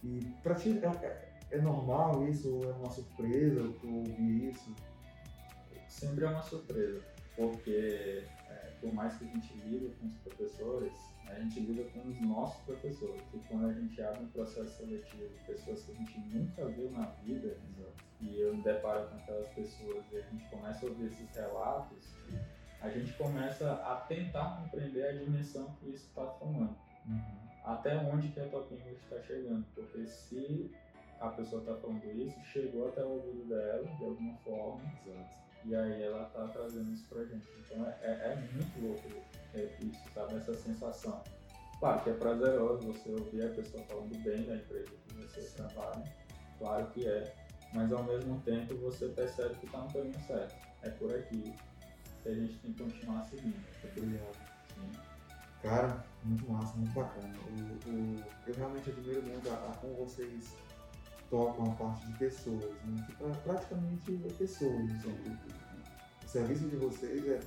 [0.04, 2.60] E pra ti é, é, é normal isso?
[2.64, 4.74] É uma surpresa tu ouvir isso?
[5.92, 7.02] sempre é uma surpresa,
[7.36, 10.94] porque é, por mais que a gente lide com os professores,
[11.28, 13.22] a gente lida com os nossos professores.
[13.34, 16.90] E quando a gente abre um processo seletivo de pessoas que a gente nunca viu
[16.92, 17.58] na vida,
[18.22, 22.16] e eu me deparo com aquelas pessoas e a gente começa a ouvir esses relatos,
[22.82, 26.76] a gente começa a tentar compreender a dimensão que isso está tomando.
[27.64, 30.72] Até onde que a Top English está chegando, porque se
[31.20, 35.30] a pessoa está falando isso, chegou até o ouvido dela de alguma forma, Exato.
[35.66, 37.48] e aí ela tá trazendo isso pra gente.
[37.60, 39.08] Então é, é- é muito louco
[39.54, 40.36] é, isso, sabe?
[40.38, 41.22] Essa sensação.
[41.80, 46.04] Claro que é prazeroso você ouvir a pessoa falando bem da empresa que você trabalha,
[46.58, 47.34] claro que é,
[47.74, 50.56] mas ao mesmo tempo você percebe que tá no caminho certo.
[50.84, 51.54] É por aqui
[52.24, 53.56] que a gente tem que continuar seguindo.
[53.98, 54.36] Obrigado.
[54.76, 54.92] Sim.
[55.62, 57.34] Cara, muito massa, muito bacana.
[57.48, 60.54] O, o- eu realmente admiro muito a, a como vocês
[61.30, 63.06] tocam a parte de pessoas, né?
[63.08, 64.90] Que pra- praticamente é pessoas.
[64.90, 67.40] Então, o, o serviço de vocês é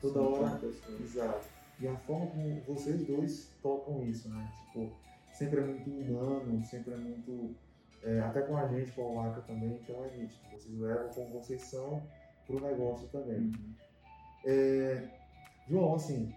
[0.00, 0.56] toda Sim, hora.
[0.58, 1.00] pessoas.
[1.00, 1.46] Exato.
[1.80, 4.52] E a forma como vocês dois tocam isso, né?
[4.66, 4.92] Tipo,
[5.32, 7.54] sempre é muito humano, sempre é muito.
[8.02, 10.40] é, até com a gente, com a Laca também, então é nítido.
[10.50, 12.02] Vocês levam como vocês são
[12.46, 13.38] pro negócio também.
[13.38, 13.74] Uhum.
[14.44, 15.08] É,
[15.68, 16.34] João, assim,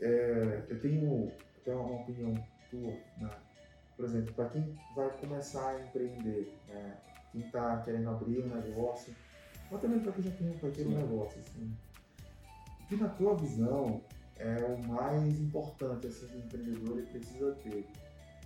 [0.00, 2.34] é, eu tenho até uma opinião
[2.70, 3.30] tua, né?
[3.96, 6.96] Por exemplo, para quem vai começar a empreender, né?
[7.32, 9.14] quem está querendo abrir um negócio,
[9.70, 11.72] ou também para quem já tem um pequeno negócio, assim,
[12.80, 14.00] o que na tua visão
[14.38, 17.86] é o mais importante assim, que o empreendedor ele precisa ter?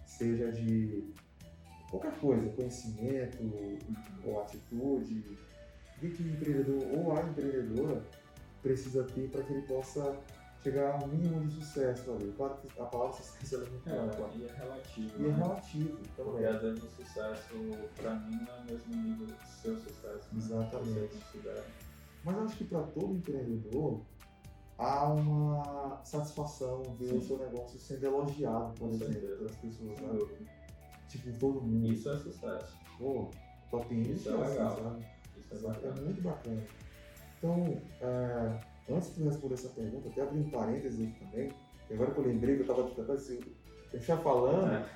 [0.07, 1.13] Seja de
[1.91, 3.39] qualquer coisa, conhecimento
[4.25, 5.39] ou atitude,
[5.97, 8.03] o que que o empreendedor ou a empreendedora
[8.63, 10.17] precisa ter para que ele possa
[10.63, 12.33] chegar ao mínimo de sucesso ali.
[12.37, 14.29] Claro que a palavra sucesso é muito ampla.
[14.35, 15.11] É, e é relativo.
[15.19, 15.37] E é né?
[15.43, 16.47] relativo Porque também.
[16.47, 17.55] às vezes o sucesso,
[17.97, 20.29] pra mim, não é o mesmo nível do seu sucesso.
[20.33, 20.39] né?
[20.39, 21.17] Exatamente.
[22.25, 24.03] Mas eu acho que para todo empreendedor
[24.79, 27.17] há uma satisfação ver Sim.
[27.19, 29.99] o seu negócio sendo elogiado, por exemplo, pelas pessoas.
[30.01, 30.47] Né?
[31.09, 31.87] Tipo, todo mundo.
[31.93, 32.77] Isso é sucesso.
[32.99, 33.31] Pô,
[33.71, 34.77] top Isso é legal.
[34.77, 35.07] sabe?
[35.39, 36.63] Isso é é muito bacana.
[37.41, 38.61] Então, é,
[38.93, 41.53] antes de responder essa pergunta, até abrir um parênteses aqui também,
[41.91, 43.41] agora que eu lembrei que eu estava tentando assim,
[43.91, 44.87] deixar falando, É.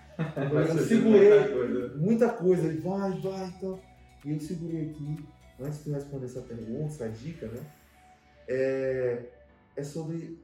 [0.71, 1.97] eu, segurei muita coisa.
[1.97, 3.81] muita coisa, ele vai, vai, então.
[4.25, 5.27] E eu segurei aqui,
[5.59, 7.65] antes de responder essa pergunta, essa dica, né?
[8.47, 9.23] É,
[9.77, 10.39] é sobre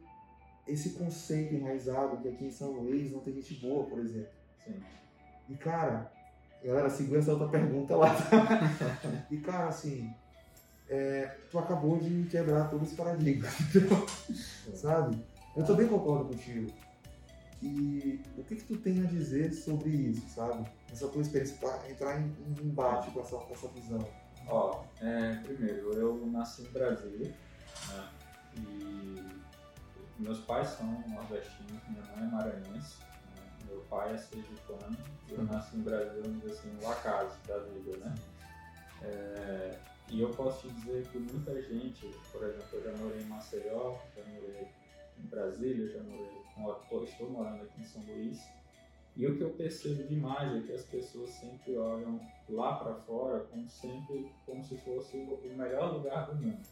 [0.67, 4.31] esse conceito enraizado que aqui em São Luís não tem gente boa, por exemplo.
[4.65, 4.81] Sim.
[5.51, 6.11] E cara,
[6.65, 8.15] galera, segura essa outra pergunta lá.
[9.31, 10.11] e cara, assim,
[10.91, 13.49] é, tu acabou de quebrar todo esse paradigma.
[14.75, 15.25] sabe?
[15.57, 16.71] Eu também concordo contigo.
[17.63, 20.69] E o que, que tu tem a dizer sobre isso, sabe?
[20.91, 24.05] Essa tua experiência para entrar em, em embate com essa, com essa visão.
[24.49, 27.29] Ó, é, primeiro, eu nasci em Brasília,
[27.89, 28.09] né?
[28.57, 29.23] E
[30.19, 32.97] meus pais são nordestinos, minha mãe é maranhense,
[33.37, 33.43] né?
[33.67, 34.97] meu pai é sergipano,
[35.29, 38.15] eu nasci em Brasília, vamos dizer assim, no acaso da vida, né?
[39.03, 39.79] É,
[40.11, 43.97] e eu posso te dizer que muita gente, por exemplo, eu já morei em Maceió,
[44.17, 44.69] já morei
[45.19, 48.41] em Brasília, já morei, estou morando aqui em São Luís,
[49.17, 53.41] e o que eu percebo demais é que as pessoas sempre olham lá para fora
[53.41, 56.67] como sempre como se fosse o melhor lugar do mundo.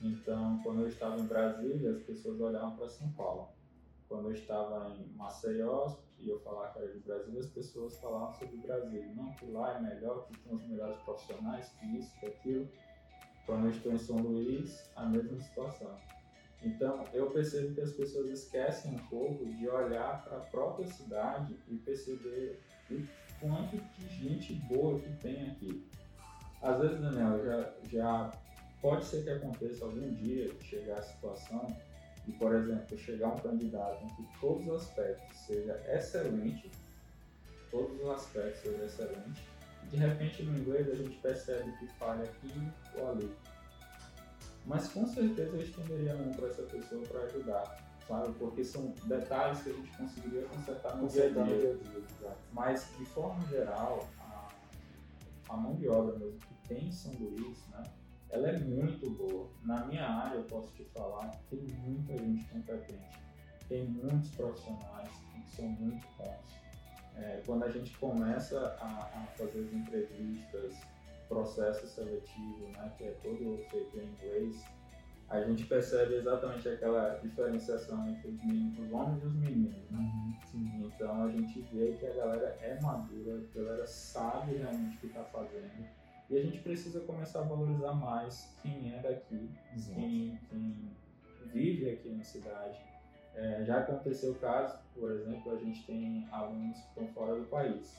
[0.00, 3.48] Então, quando eu estava em Brasília, as pessoas olhavam para São Paulo.
[4.08, 8.32] Quando eu estava em Maceió e eu falava que era de Brasília, as pessoas falavam
[8.34, 9.12] sobre Brasília.
[9.14, 12.68] Não, que lá é melhor, que tem os melhores profissionais, que isso, que aquilo.
[13.44, 15.96] Quando eu estou em São Luís, a mesma situação.
[16.62, 21.56] Então, eu percebo que as pessoas esquecem um pouco de olhar para a própria cidade
[21.68, 23.02] e perceber o
[23.40, 25.90] quanto de gente boa que tem aqui.
[26.62, 28.32] Às vezes, Daniel, já, já
[28.80, 31.66] pode ser que aconteça algum dia chegar a situação
[32.26, 36.70] de, por exemplo, chegar um candidato em que todos os aspectos seja excelente,
[37.70, 39.42] todos os aspectos sejam excelentes,
[39.84, 42.52] e de repente no inglês a gente percebe que falha aqui
[42.96, 43.34] ou ali
[44.66, 48.32] mas com certeza eu estenderia a mão para essa pessoa para ajudar, sabe?
[48.38, 51.44] Porque são detalhes que a gente conseguiria consertar no dia a dia.
[51.44, 54.48] dia, dia mas, de forma geral, a,
[55.48, 57.82] a, mão de obra mesmo que tem em São Luís, né?
[58.32, 59.48] Ela é muito boa.
[59.62, 63.22] Na minha área, eu posso te falar, tem muita gente competente.
[63.68, 66.62] Tem muitos profissionais que são muito bons.
[67.14, 70.80] É, quando a gente começa a, a fazer as entrevistas,
[71.28, 74.64] processo seletivo, né, que é todo feito em inglês,
[75.28, 79.90] a gente percebe exatamente aquela diferenciação entre os, meninos, os homens e os meninos.
[79.90, 79.98] Né?
[80.54, 80.90] Uhum.
[80.94, 85.06] Então a gente vê que a galera é madura, a galera sabe realmente o que
[85.06, 86.01] está fazendo.
[86.32, 89.50] E a gente precisa começar a valorizar mais quem é daqui,
[89.94, 90.90] quem, quem,
[91.52, 92.80] vive aqui na cidade.
[93.34, 97.44] É, já aconteceu o caso, por exemplo, a gente tem alunos que estão fora do
[97.48, 97.98] país.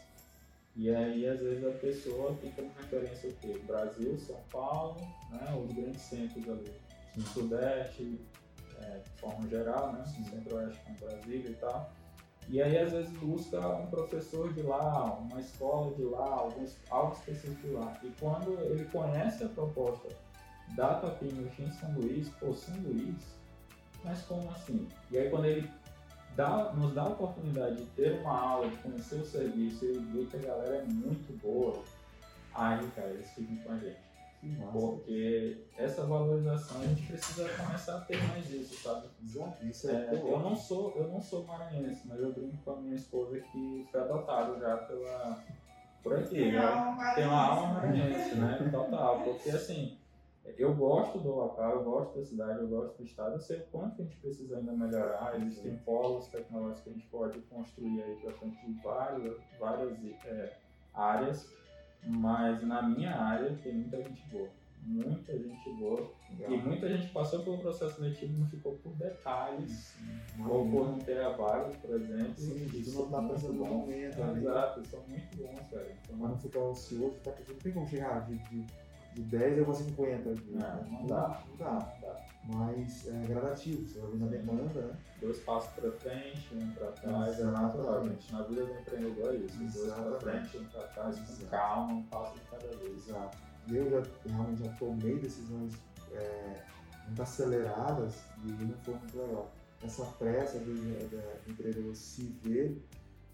[0.75, 3.61] E aí, às vezes, a pessoa tem como referência o quê?
[3.67, 5.55] Brasil, São Paulo, né?
[5.55, 6.73] os grandes centros ali.
[7.15, 8.19] No Sudeste,
[8.81, 10.03] é, de forma geral, né?
[10.07, 11.93] Centro-Oeste com Brasília e tal.
[12.49, 17.13] E aí, às vezes, busca um professor de lá, uma escola de lá, alguns, algo
[17.13, 17.97] específico de lá.
[18.03, 20.09] E quando ele conhece a proposta
[20.75, 23.15] da Tapinho em São Luís, pô, São Luís,
[24.03, 24.87] mas como assim?
[25.11, 25.69] E aí, quando ele
[26.35, 30.27] dá, nos dá a oportunidade de ter uma aula, de conhecer o serviço e ver
[30.27, 31.81] que a galera é muito boa,
[32.53, 34.02] aí, cara, eles ficam com a gente.
[34.71, 39.07] Porque essa valorização a gente precisa começar a ter mais isso, sabe?
[39.23, 42.71] Exato, isso é, é eu não sou Eu não sou maranhense, mas eu brinco com
[42.71, 45.43] a minha esposa que foi adotado já pela.
[46.01, 47.13] Por aqui, tem, né?
[47.15, 48.69] tem uma alma maranhense, né?
[48.69, 49.21] Total.
[49.23, 49.97] Porque assim,
[50.57, 53.65] eu gosto do local, eu gosto da cidade, eu gosto do estado, eu sei o
[53.67, 58.03] quanto que a gente precisa ainda melhorar, existem polos tecnológicos que a gente pode construir
[58.03, 60.57] aí para frente de várias, várias é,
[60.93, 61.49] áreas,
[62.05, 64.49] mas na minha área tem muita gente boa,
[64.81, 66.53] muita gente boa, Legal.
[66.53, 69.95] e muita gente passou pelo processo seletivo e não ficou por detalhes,
[70.39, 72.33] ou por não ter a vaga, por exemplo.
[72.35, 74.19] Sim, isso não dá para ser bom momento.
[74.19, 75.95] Exato, são muito bons, cara.
[76.03, 78.35] Então, mas não ficar ansioso, ficar pensando, não tem como chegar de,
[79.13, 80.33] de de 10 eu vou 50.
[80.33, 81.43] De, não, não dá.
[81.49, 81.71] Não dá.
[81.71, 82.23] Não dá.
[82.45, 84.97] Mas é gradativo, você vai vendo a demanda, né?
[85.21, 88.33] Dois passos para frente, um para trás, é natural, gente.
[88.33, 89.57] Na vida do empreendedor é isso.
[89.59, 93.07] Dois para frente, um para trás, com calma, um passo de cada vez.
[93.07, 93.37] Exato.
[93.69, 95.73] Eu já, realmente já tomei decisões
[96.11, 96.63] é,
[97.07, 99.51] muito aceleradas e não foi muito legal.
[99.81, 102.85] Essa pressa do, do empreendedor se ver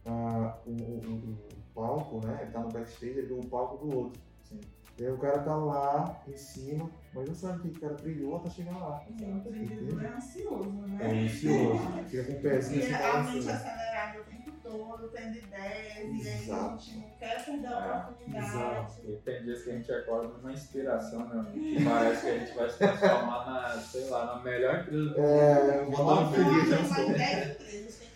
[0.05, 1.37] uh, o, o, o,
[1.73, 2.39] palco, né?
[2.43, 4.21] Ele tá no backstage, ele vê o palco do outro.
[4.43, 4.59] Sim.
[4.99, 7.95] E aí o cara tá lá em cima, mas não sabe o que o cara
[7.95, 8.99] trilhou até chegar lá.
[8.99, 10.97] Sim, o empreendedor é ansioso, né?
[10.99, 11.79] É ansioso.
[12.09, 12.91] Fica com o pezinho assim.
[12.91, 17.71] Realmente acelerado o tempo todo, tendo ideias, e aí a gente não quer perder a
[17.71, 18.45] é, oportunidade.
[18.45, 19.01] Exato.
[19.07, 21.51] E tem dias que a gente acorda numa inspiração, né?
[21.53, 25.09] Que parece que a gente vai se transformar na, sei lá, na melhor empresa do
[25.11, 25.19] mundo.
[25.21, 26.95] É, uma empresa.
[26.95, 28.08] Tem 10 empresas, tem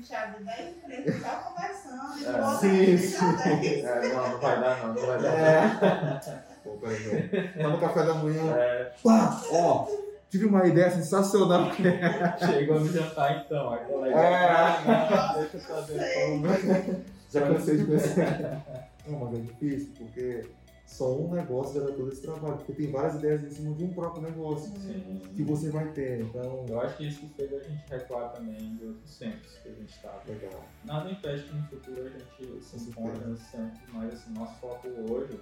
[0.00, 2.26] a gente 10 empresas só conversando.
[2.26, 2.58] É.
[2.58, 3.86] Sim, sim.
[3.86, 5.38] É, não, não vai dar não, não vai dar.
[5.38, 6.44] É.
[6.64, 6.78] Pô,
[7.62, 8.54] Tá no café da manhã.
[8.56, 8.92] É.
[9.02, 9.86] Pá, ó,
[10.30, 11.70] tive uma ideia sensacional.
[12.38, 14.18] Chegou no jantar então, aí colega.
[14.18, 14.44] É.
[14.46, 18.86] Ah, deixa eu fazer Já cansei de pensar.
[19.06, 20.44] Não, mas é difícil, porque
[20.90, 22.56] só um negócio já dá todo esse trabalho.
[22.56, 25.22] Porque tem várias ideias em cima de um próprio negócio Sim.
[25.34, 26.20] que você vai ter.
[26.22, 29.68] Então, Eu acho que isso que fez a gente recuar também de outros centros que
[29.68, 30.20] a gente estava.
[30.26, 30.64] legal.
[30.84, 34.88] Nada impede que no futuro a gente se encontre nesse centro, mas assim, nosso foco
[34.88, 35.40] hoje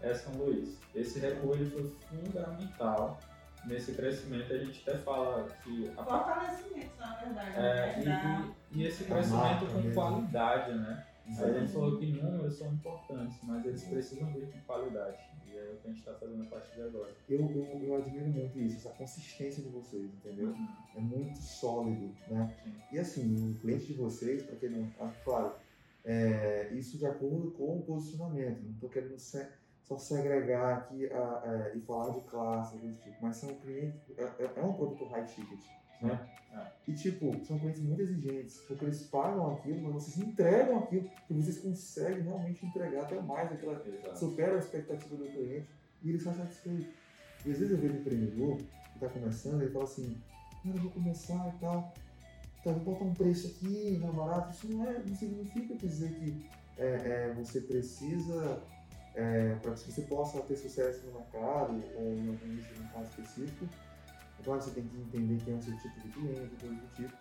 [0.00, 0.78] é São Luís.
[0.94, 3.20] Esse recuo ele foi fundamental
[3.66, 4.52] nesse crescimento.
[4.52, 7.50] A gente até fala que a Fortalecimento, na verdade.
[7.56, 8.54] É, né?
[8.72, 9.94] E, e, e esse crescimento com mesmo.
[9.94, 11.05] qualidade, né?
[11.26, 11.72] A gente Exatamente.
[11.72, 15.18] falou que números são importantes, mas eles precisam vir com qualidade.
[15.46, 17.12] E é o que a gente está fazendo a partir de agora.
[17.28, 20.54] Eu, eu, eu admiro muito isso, essa consistência de vocês, entendeu?
[20.94, 22.54] É muito sólido, né?
[22.62, 22.72] Sim.
[22.92, 24.88] E assim, o cliente de vocês, para quem não.
[25.00, 25.52] Ah, claro,
[26.04, 28.62] é, isso de acordo com o posicionamento.
[28.62, 29.48] Não estou querendo se-
[29.82, 34.00] só segregar aqui a- a- e falar de classe, coisa do tipo, mas são clientes.
[34.16, 35.60] É, é- é um produto high ticket,
[36.02, 36.28] né?
[36.52, 36.90] É.
[36.90, 41.34] E tipo, são clientes muito exigentes, porque eles pagam aquilo, mas vocês entregam aquilo, e
[41.34, 44.18] vocês conseguem realmente entregar até mais aquela Exato.
[44.18, 45.68] supera a expectativa do cliente
[46.02, 46.88] e ele está satisfeito.
[47.44, 50.16] E às vezes eu vejo um empreendedor que está começando e fala assim,
[50.62, 51.94] cara, eu vou começar e tal,
[52.64, 54.54] tá, vou botar um preço aqui, mais barato.
[54.54, 56.46] Isso não, é, não significa dizer que
[56.78, 58.62] é, é, você precisa,
[59.62, 63.64] para que você possa ter sucesso no mercado ou em algum nicho de mercado específico,
[63.64, 63.85] é
[64.46, 66.94] claro que você tem que entender quem é o seu tipo de cliente, coisa do
[66.94, 67.12] tipo.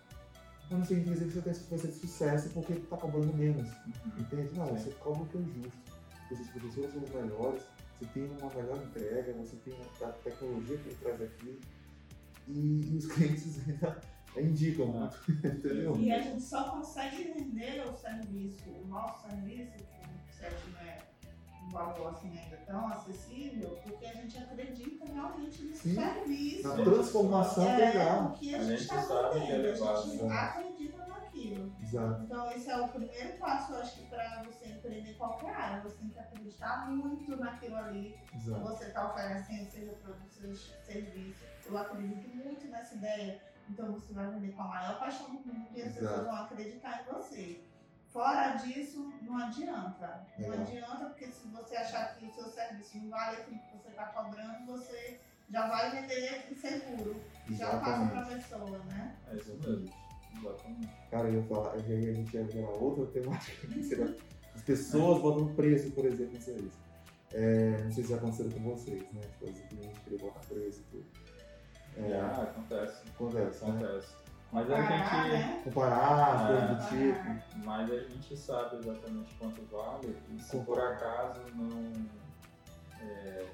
[0.69, 3.67] Mas não significa dizer que você tem- vai ser de sucesso porque está cobrando menos.
[3.69, 4.19] Uhum.
[4.19, 4.57] Entende?
[4.57, 4.77] Não, Sim.
[4.77, 5.95] você cobra o que é justo.
[6.31, 7.63] Os professores são os melhores,
[7.99, 11.59] você tem uma melhor entrega, você tem a tecnologia que traz aquilo.
[12.47, 14.01] E, e os clientes ainda
[14.41, 15.11] indicam Ah.
[15.27, 15.95] muito, entendeu?
[15.99, 20.79] E a gente só consegue vender o serviço, o nosso serviço, que o site não
[20.81, 20.94] é
[21.75, 25.95] valor assim ainda tão acessível, porque a gente acredita realmente nesse Sim.
[25.95, 26.67] serviço.
[26.69, 28.25] Na transformação é, pegar.
[28.27, 30.39] o que a A gente está que é a gente né?
[30.39, 31.75] acredita naquilo.
[31.83, 32.23] Exato.
[32.23, 35.97] Então esse é o primeiro passo, eu acho que para você empreender qualquer área, você
[35.97, 38.61] tem que acreditar muito naquilo ali que Exato.
[38.61, 41.43] você está oferecendo, seja produto, seja serviço.
[41.65, 43.41] Eu acredito muito nessa ideia.
[43.69, 45.99] Então você vai vender com a maior paixão do mundo e as Exato.
[45.99, 47.61] pessoas vão acreditar em você.
[48.15, 50.25] Fora disso, não adianta.
[50.39, 50.65] Não Legal.
[50.65, 54.05] adianta porque se você achar que o seu serviço não vale aquilo que você está
[54.05, 57.21] cobrando, você já vai vender inseguro.
[57.49, 59.17] Já passa para a pessoa, né?
[59.29, 59.93] É isso mesmo.
[60.33, 60.89] Exatamente.
[61.11, 64.15] Cara, eu ia falar, e aí a gente ia ver outra temática que seria
[64.55, 66.79] as pessoas botando preço, por exemplo, no serviço.
[67.33, 69.19] É, não sei se já aconteceu com vocês, né?
[69.23, 71.05] Tipo, os clientes querem botar preço e tudo.
[71.97, 73.09] É, Já acontece.
[73.09, 73.71] acontece, né?
[73.71, 74.24] Acontece.
[74.55, 75.33] Mas a Parar, gente.
[75.33, 75.61] né?
[75.65, 76.73] Comparar, É.
[76.73, 77.57] do tipo.
[77.65, 81.91] Mas a gente sabe exatamente quanto vale e se por acaso não,
[83.01, 83.45] é,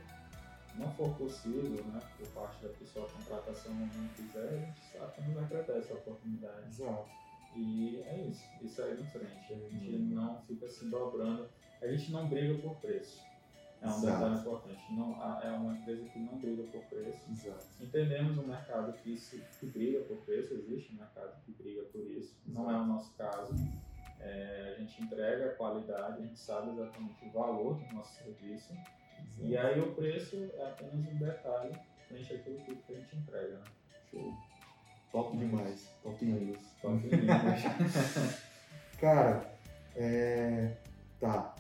[0.76, 5.12] não for possível, né, por parte da pessoa a contratação não quiser, a gente sabe
[5.14, 6.68] que não vai tratar essa oportunidade.
[6.70, 7.10] Exato.
[7.56, 9.54] E é isso, isso aí em frente.
[9.54, 10.10] A gente Uhum.
[10.16, 11.50] não fica se dobrando,
[11.82, 13.22] a gente não briga por preço.
[13.82, 14.06] É um Exato.
[14.06, 14.94] detalhe importante.
[14.94, 17.20] Não, a- é uma empresa que não briga por preço.
[17.32, 17.66] Exato.
[17.82, 22.02] Entendemos um mercado que, se, que briga por preço, existe um mercado que briga por
[22.06, 23.54] isso, não é o nosso caso.
[24.20, 28.72] É, a gente entrega a qualidade, a gente sabe exatamente o valor do nosso serviço,
[29.40, 31.72] e aí o preço é apenas um detalhe
[32.08, 33.58] frente àquilo tudo que a gente entrega.
[33.58, 33.64] Né?
[34.12, 34.34] Show.
[35.12, 35.90] Top demais.
[36.04, 36.60] Top news.
[36.84, 37.62] Top linhas.
[39.02, 39.44] Cara,
[39.96, 40.78] é.
[41.20, 41.56] Tá.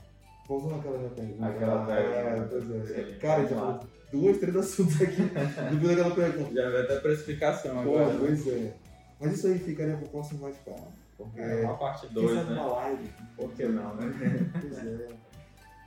[0.60, 1.45] Voltando àquela minha pergunta.
[1.47, 2.47] Aquela É, pergunta.
[2.49, 3.06] pois é.
[3.06, 3.80] Sim, Cara, já falou
[4.12, 5.22] duas, três assuntos aqui.
[5.72, 6.54] Depois daquela pergunta.
[6.54, 8.16] Já vai até precificação Pô, agora.
[8.20, 8.74] pois é.
[9.22, 10.91] Mas isso aí ficaria pro próximo bate-papo.
[11.18, 11.39] Porque.
[11.39, 12.60] É uma parte quem 2, sabe né?
[12.60, 13.10] uma live.
[13.38, 14.52] Por que não, né?
[14.60, 15.08] Pois é.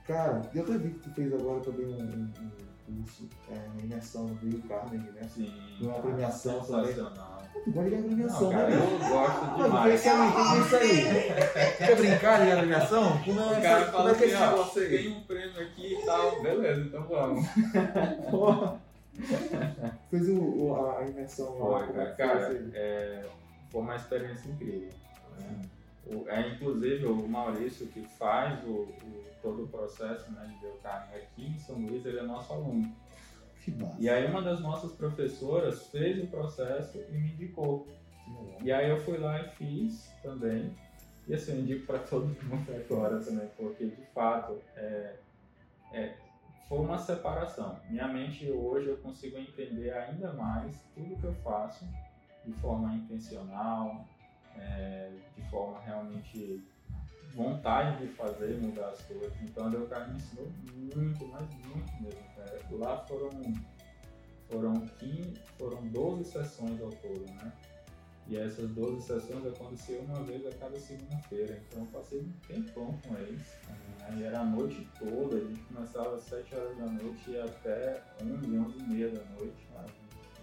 [0.07, 2.31] Cara, eu até vi que tu fez agora também um, um,
[2.89, 5.27] um curso, é, uma imersão no Rio Carnegie, né?
[5.27, 5.51] Sim.
[5.81, 6.87] Uma premiação também.
[6.93, 7.34] sensacional.
[7.63, 8.75] Tu gosta de cara, né?
[8.75, 9.95] eu gosto demais.
[9.95, 11.77] isso aí, tem isso aí.
[11.77, 13.17] Quer brincar de agremiação?
[13.23, 15.61] Como é, O cara essa- fala como é que é assim, ó, tem um prêmio
[15.61, 16.41] aqui e tal.
[16.43, 17.45] Beleza, então vamos.
[18.29, 18.79] Porra.
[20.11, 21.87] Fez o, o- a imersão lá.
[21.87, 22.47] Foi, é cara.
[22.49, 22.71] aí?
[22.73, 23.25] é,
[23.71, 24.89] foi uma experiência incrível.
[25.39, 25.61] né?
[26.07, 31.15] O- é, inclusive, o Maurício, que faz o, o- todo o processo né, de biocarne
[31.15, 32.91] aqui em São Luís, ele é nosso aluno.
[33.65, 33.75] Que.
[33.97, 37.87] E aí, uma das nossas professoras fez o processo e me indicou.
[38.61, 40.71] E aí, eu fui lá e fiz também.
[41.27, 45.15] E assim, eu indico para todo mundo agora também, porque de fato é,
[45.91, 46.13] é,
[46.69, 47.79] foi uma separação.
[47.89, 51.83] Minha mente hoje eu consigo entender ainda mais tudo que eu faço
[52.45, 54.05] de forma intencional,
[54.55, 56.63] é, de forma realmente
[57.35, 59.33] vontade de fazer mudar as coisas.
[59.43, 62.23] Então a Deucar me ensinou muito, mas muito mesmo.
[62.35, 62.59] Cara.
[62.71, 63.29] Lá foram
[64.49, 67.51] foram, 15, foram 12 sessões ao todo, né?
[68.27, 71.61] E essas 12 sessões aconteciam uma vez a cada segunda-feira.
[71.67, 73.55] Então eu passei um tempão com eles.
[73.67, 74.17] Né?
[74.17, 78.01] E era a noite toda, a gente começava às 7 horas da noite e até
[78.23, 79.67] 11, 11 e meia da noite.
[79.75, 79.85] Né?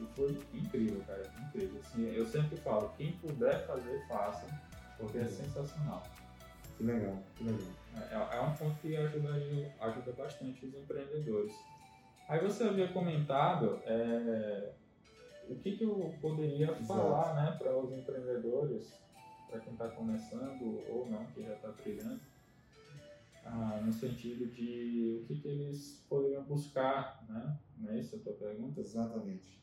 [0.01, 1.80] E foi incrível, cara, incrível.
[1.80, 4.47] Assim, eu sempre falo, quem puder fazer, faça,
[4.97, 6.03] porque é sensacional.
[6.83, 7.68] Que legal, que legal.
[8.11, 9.30] É, é um ponto que ajuda,
[9.80, 11.55] ajuda bastante os empreendedores.
[12.28, 14.72] Aí você havia comentado é,
[15.49, 16.85] o que, que eu poderia Exato.
[16.87, 19.01] falar né, para os empreendedores,
[19.49, 22.20] para quem está começando ou não, que já está trilhando,
[23.45, 27.59] ah, no sentido de o que, que eles poderiam buscar, né?
[27.78, 28.80] Não é isso a tua pergunta?
[28.80, 29.62] Exatamente.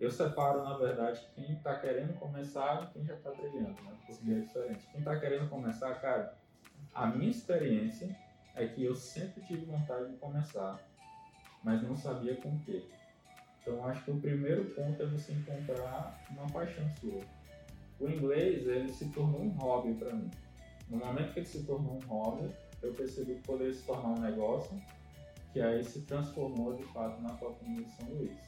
[0.00, 3.94] Eu separo, na verdade, quem está querendo começar e quem já está trilhando, né?
[3.98, 4.36] Porque Sim.
[4.36, 4.86] é diferente.
[4.90, 6.45] Quem está querendo começar, cara,
[6.96, 8.08] a minha experiência
[8.54, 10.80] é que eu sempre tive vontade de começar,
[11.62, 12.82] mas não sabia com o quê.
[13.60, 17.20] Então acho que o primeiro ponto é você encontrar uma paixão sua.
[18.00, 20.30] O inglês ele se tornou um hobby para mim.
[20.88, 22.50] No momento que ele se tornou um hobby,
[22.82, 24.80] eu percebi que poderia se tornar um negócio,
[25.52, 28.38] que aí se transformou de fato na Copa de São Luís.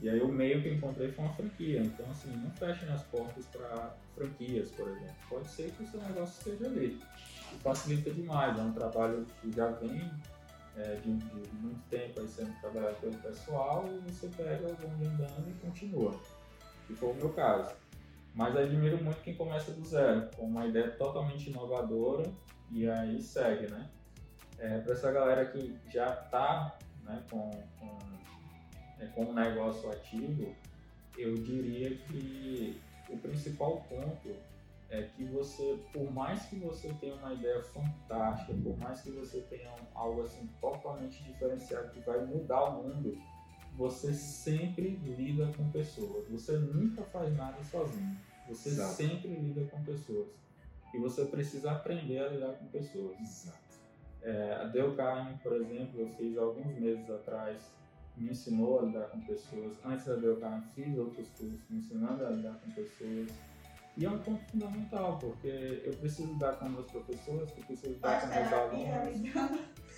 [0.00, 1.82] E aí o meio que encontrei foi uma franquia.
[1.82, 5.16] Então assim, não fechem as portas para franquias, por exemplo.
[5.28, 6.98] Pode ser que o seu negócio esteja ali.
[7.62, 10.10] Facilita demais, é um trabalho que já vem
[10.76, 15.06] é, de, de, muito tempo aí sendo trabalhado pelo pessoal e você pega o bonde
[15.06, 16.18] andando e continua.
[16.86, 17.74] Que foi o meu caso.
[18.34, 22.30] Mas admiro muito quem começa do zero, com uma ideia totalmente inovadora
[22.70, 23.88] e aí segue, né?
[24.58, 27.98] É, Para essa galera que já está né, com, com,
[29.00, 30.54] é, com um negócio ativo,
[31.16, 34.36] eu diria que o principal ponto
[34.90, 39.40] é que você, por mais que você tenha uma ideia fantástica, por mais que você
[39.42, 43.18] tenha algo assim totalmente diferenciado que vai mudar o mundo,
[43.76, 46.26] você sempre lida com pessoas.
[46.28, 48.16] Você nunca faz nada sozinho.
[48.48, 48.94] Você Exato.
[48.94, 50.28] sempre lida com pessoas.
[50.94, 53.20] E você precisa aprender a lidar com pessoas.
[53.20, 53.58] Exato.
[54.22, 57.70] É, a Delcarne, por exemplo, eu fiz alguns meses atrás,
[58.16, 59.76] me ensinou a lidar com pessoas.
[59.84, 63.28] Antes da Delcarne, fiz outros cursos me ensinando a lidar com pessoas
[63.98, 68.20] e é um ponto fundamental, porque eu preciso dar com meus professores, eu preciso dar
[68.20, 69.34] com meus alunos.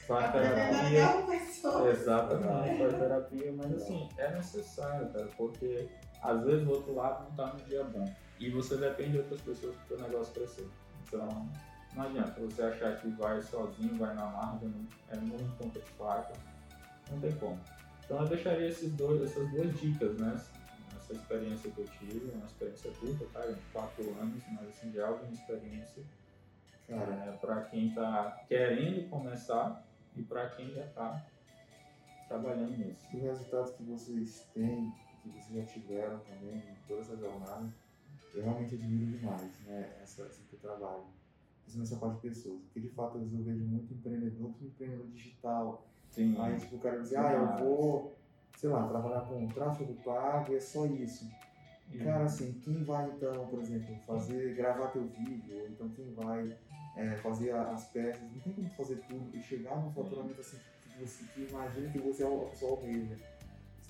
[0.06, 1.90] Faz terapia.
[1.90, 5.88] Exatamente, faz terapia, mas assim, é necessário, cara, porque
[6.22, 8.10] às vezes o outro lado não está no dia bom.
[8.38, 10.66] E você depende de outras pessoas para o negócio crescer.
[11.06, 11.28] Então,
[11.94, 14.72] não adianta você achar que vai sozinho, vai na margem,
[15.10, 16.32] é muito ponta de faca.
[17.10, 17.60] Não tem como.
[18.04, 20.40] Então eu deixaria esses dois, essas duas dicas, né?
[21.10, 23.46] Essa experiência que eu tive, uma experiência curta, tá?
[23.46, 26.02] De quatro anos, mas assim, de alguma experiência.
[26.88, 29.84] Cara, é, para quem está querendo começar
[30.16, 31.24] e para quem já está
[32.28, 33.06] trabalhando nisso.
[33.12, 34.92] E o resultado que vocês têm,
[35.22, 37.68] que vocês já tiveram também em toda essa jornada,
[38.34, 39.98] eu realmente admiro demais, né?
[40.02, 41.04] Essa, esse trabalho.
[41.62, 42.60] Principalmente essa parte de pessoas.
[42.62, 45.86] Porque de fato eu vejo muito empreendedor, muito empreendedor digital.
[46.10, 46.36] Sim.
[46.40, 48.19] Aí tipo, o cara diz, ah, eu vou
[48.60, 51.24] sei lá, trabalhar com tráfego pago, é só isso.
[51.90, 52.04] Uhum.
[52.04, 56.54] Cara, assim, quem vai então, por exemplo, fazer, gravar teu vídeo, ou então quem vai
[56.94, 61.02] é, fazer as peças, não tem como fazer tudo e chegar num faturamento assim que
[61.02, 63.16] você que imagina que você é o pessoal almeja.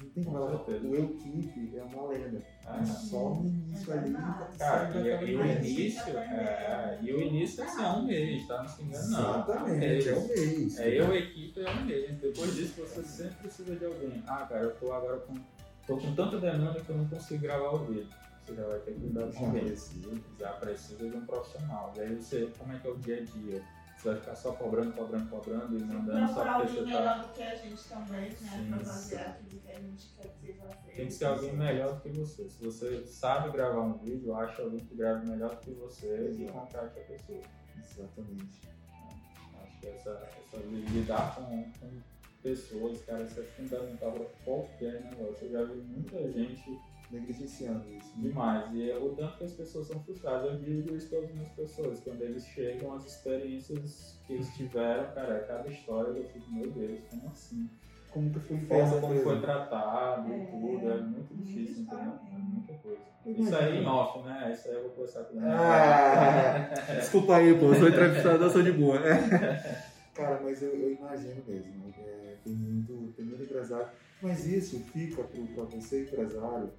[0.01, 0.64] Não tem como ela.
[0.66, 2.42] O Equipe é uma lenda.
[2.64, 4.12] Ah, só no início ali.
[4.59, 8.62] Cara, e, e, o início, é, e o início assim, é um mês, tá?
[8.62, 9.18] Não se engana, não.
[9.20, 10.78] Exatamente, é um mês.
[10.78, 12.18] É, eu, equipe, é um mês.
[12.18, 14.22] Depois disso, você sempre precisa de alguém.
[14.26, 15.34] Ah, cara, eu tô agora com.
[15.86, 18.09] tô com tanta demanda que eu não consigo gravar o vídeo.
[18.46, 19.74] Você já vai ter que cuidar com alguém.
[20.38, 21.92] Já precisa de um profissional.
[21.96, 23.62] E aí você, como é que é o dia a dia?
[24.01, 26.84] Você vai ficar só cobrando, cobrando, cobrando e mandando só porque você tá.
[26.86, 28.30] melhor do que a gente também, né?
[28.30, 30.96] Sim, pra fazer aquilo que a gente quer que seja feito.
[30.96, 32.48] Tem que ser alguém melhor do que você.
[32.48, 36.51] Se você sabe gravar um vídeo, acha alguém que grave melhor do que você e
[36.51, 37.42] contrate a pessoa.
[37.76, 38.61] Exatamente.
[39.62, 42.01] Acho que essa, essa lidar com, com
[42.42, 45.46] pessoas, cara, isso é fundamental para qualquer negócio.
[45.46, 46.80] Eu já vi muita gente
[47.11, 48.12] negligenciando isso.
[48.16, 48.72] Demais.
[48.74, 50.52] E é o tanto que as pessoas são frustradas.
[50.52, 52.00] Eu digo isso para algumas pessoas.
[52.00, 56.70] Quando eles chegam, as experiências que eles tiveram, cara, é cada história eu fico, meu
[56.70, 57.68] Deus, como assim?
[58.11, 62.12] Como que foi Forma como foi tratado e tudo, é muito difícil, entendeu?
[62.32, 63.00] É muita coisa.
[63.24, 64.50] Isso aí em off, né?
[64.52, 68.62] Isso aí eu vou conversar com ah, Desculpa aí, pô, eu sou entrevistador, eu sou
[68.62, 68.98] de boa.
[70.14, 71.86] Cara, mas eu, eu imagino mesmo.
[71.86, 71.94] Né?
[71.98, 73.88] É, tem, muito, tem muito empresário.
[74.20, 76.70] Mas isso fica para você, empresário,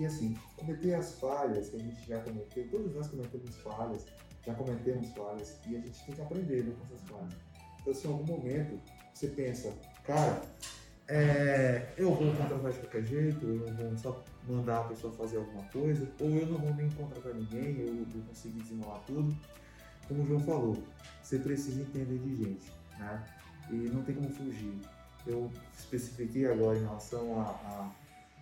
[0.00, 4.06] que assim, cometer as falhas que a gente já cometeu, todos nós cometemos falhas,
[4.46, 7.34] já cometemos falhas, e a gente tem que aprender com essas falhas.
[7.78, 8.80] Então, se em algum momento
[9.12, 9.70] você pensa,
[10.04, 10.40] cara,
[11.06, 15.64] é, eu vou contratar de qualquer jeito, eu vou só mandar a pessoa fazer alguma
[15.64, 19.36] coisa, ou eu não vou nem contratar ninguém, eu vou conseguir desenrolar tudo.
[20.08, 20.82] Como o João falou,
[21.22, 23.22] você precisa entender de gente, né?
[23.68, 24.80] E não tem como fugir.
[25.26, 27.92] Eu especifiquei agora em relação a, a,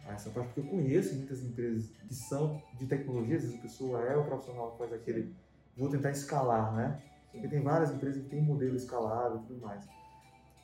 [0.09, 3.63] a essa parte, porque eu conheço muitas empresas que são de tecnologia, às vezes a
[3.63, 5.35] pessoa é o profissional que faz aquele,
[5.77, 7.03] vou tentar escalar, né?
[7.31, 9.87] Porque tem várias empresas que têm modelo escalável e tudo mais.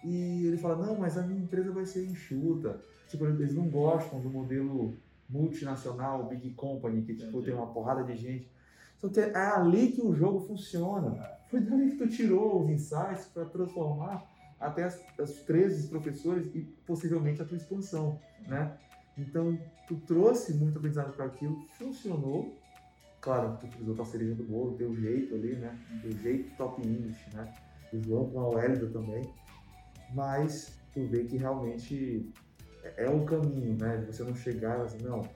[0.02, 2.80] E ele fala, não, mas a minha empresa vai ser enxuta.
[3.08, 4.96] Tipo, eles não gostam do modelo
[5.28, 8.50] multinacional, big company, que tipo, tem uma porrada de gente.
[8.98, 11.22] Só que é ali que o jogo funciona.
[11.50, 14.24] Foi dali que tu tirou os insights para transformar
[14.58, 18.76] até as, as 13 professores e possivelmente a tua expansão, né?
[19.16, 22.58] Então, tu trouxe muito aprendizado para aquilo, funcionou.
[23.20, 25.78] Claro, tu utilizou tua cereja do bolo, teu jeito ali, né?
[26.02, 27.52] Teu jeito top English, né?
[27.92, 29.22] O João com a Wélida também
[30.14, 32.32] mas tu vê que realmente
[32.96, 34.04] é, o caminho, né?
[34.06, 35.28] Você não chegar assim, não,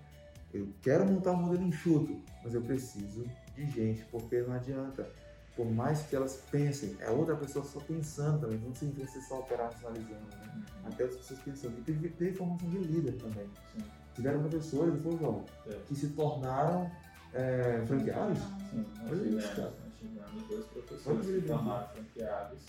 [0.54, 3.24] eu quero montar um modelo enxuto, mas eu preciso
[3.54, 5.10] de gente, porque não adianta.
[5.58, 9.40] Por mais que elas pensem, é outra pessoa só pensando também, não significa você só
[9.40, 10.54] operacionalizando, né?
[10.54, 10.62] Uhum.
[10.86, 11.78] Até as pessoas pensando.
[11.80, 13.44] E teve, teve formação de líder também.
[13.72, 13.82] Sim.
[14.14, 15.44] Tiveram professores, não foi, João?
[15.66, 15.74] É.
[15.88, 16.88] Que se tornaram
[17.34, 18.38] é, franqueados?
[18.38, 22.60] Sim, nós tivemos, nós tivemos dois professores que se tornaram franqueados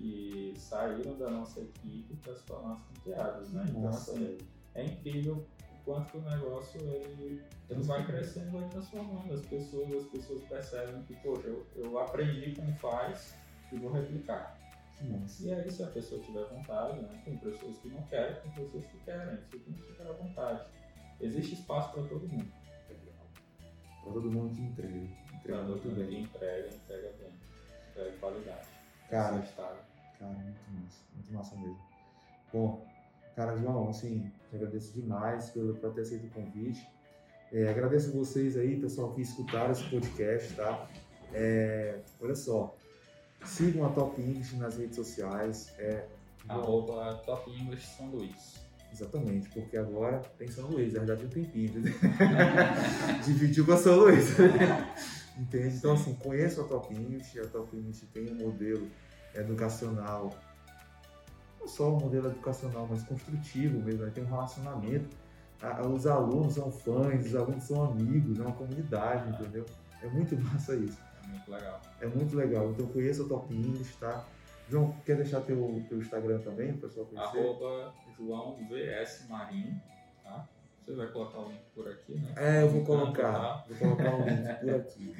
[0.00, 3.64] e saíram da nossa equipe para se tornar franqueados, né?
[3.68, 4.38] Então, assim,
[4.74, 5.46] é incrível
[5.84, 11.14] quanto o negócio ele, ele vai crescendo, vai transformando as pessoas, as pessoas percebem que,
[11.16, 13.34] poxa, eu, eu aprendi como faz
[13.72, 14.58] e vou replicar.
[15.00, 15.44] Nossa.
[15.44, 17.22] E aí, se a pessoa tiver vontade, né?
[17.24, 20.64] Tem pessoas que não querem, tem pessoas que querem, você tem que ficar à vontade.
[21.20, 22.52] Existe espaço para todo mundo.
[24.02, 25.08] Para todo mundo que entrega.
[25.34, 26.22] Entrega muito bem.
[26.22, 27.32] Entrega, entrega bem.
[27.90, 28.68] Entrega qualidade.
[29.10, 29.42] Cara,
[30.18, 31.80] Cara, muito massa, muito massa mesmo.
[32.52, 32.86] Bom,
[33.34, 36.86] cara, João, assim, te agradeço demais pelo, por ter aceito o convite.
[37.50, 40.86] É, agradeço vocês aí, pessoal, que escutaram esse podcast, tá?
[41.32, 42.76] É, olha só,
[43.44, 45.72] sigam a Top English nas redes sociais.
[45.78, 46.06] É,
[46.48, 48.60] Arroba Top English São Luís.
[48.92, 51.80] Exatamente, porque agora tem São Luís, na verdade um tempinho.
[51.80, 51.90] Né?
[53.24, 54.36] Dividiu com a São Luís.
[55.38, 55.76] Entende?
[55.76, 58.86] Então, assim, conheço a Top English, a Top English tem um modelo
[59.34, 60.30] educacional,
[61.62, 64.12] não só um modelo educacional, mas construtivo mesmo, né?
[64.12, 65.16] tem um relacionamento.
[65.94, 69.64] Os alunos são fãs, os alunos são amigos, é uma comunidade, entendeu?
[70.02, 70.98] É muito massa isso.
[71.22, 71.80] É muito legal.
[72.00, 72.70] É muito legal.
[72.70, 74.24] Então conheça o Top English, tá?
[74.68, 77.38] João, quer deixar teu, teu Instagram também, pessoal conhecer?
[77.38, 79.80] Arroba João VS Marinho,
[80.24, 80.48] tá?
[80.84, 82.34] Você vai colocar o link por aqui, né?
[82.36, 83.32] É, eu vou colocar.
[83.32, 83.64] Tá?
[83.68, 85.14] Vou colocar o link por aqui.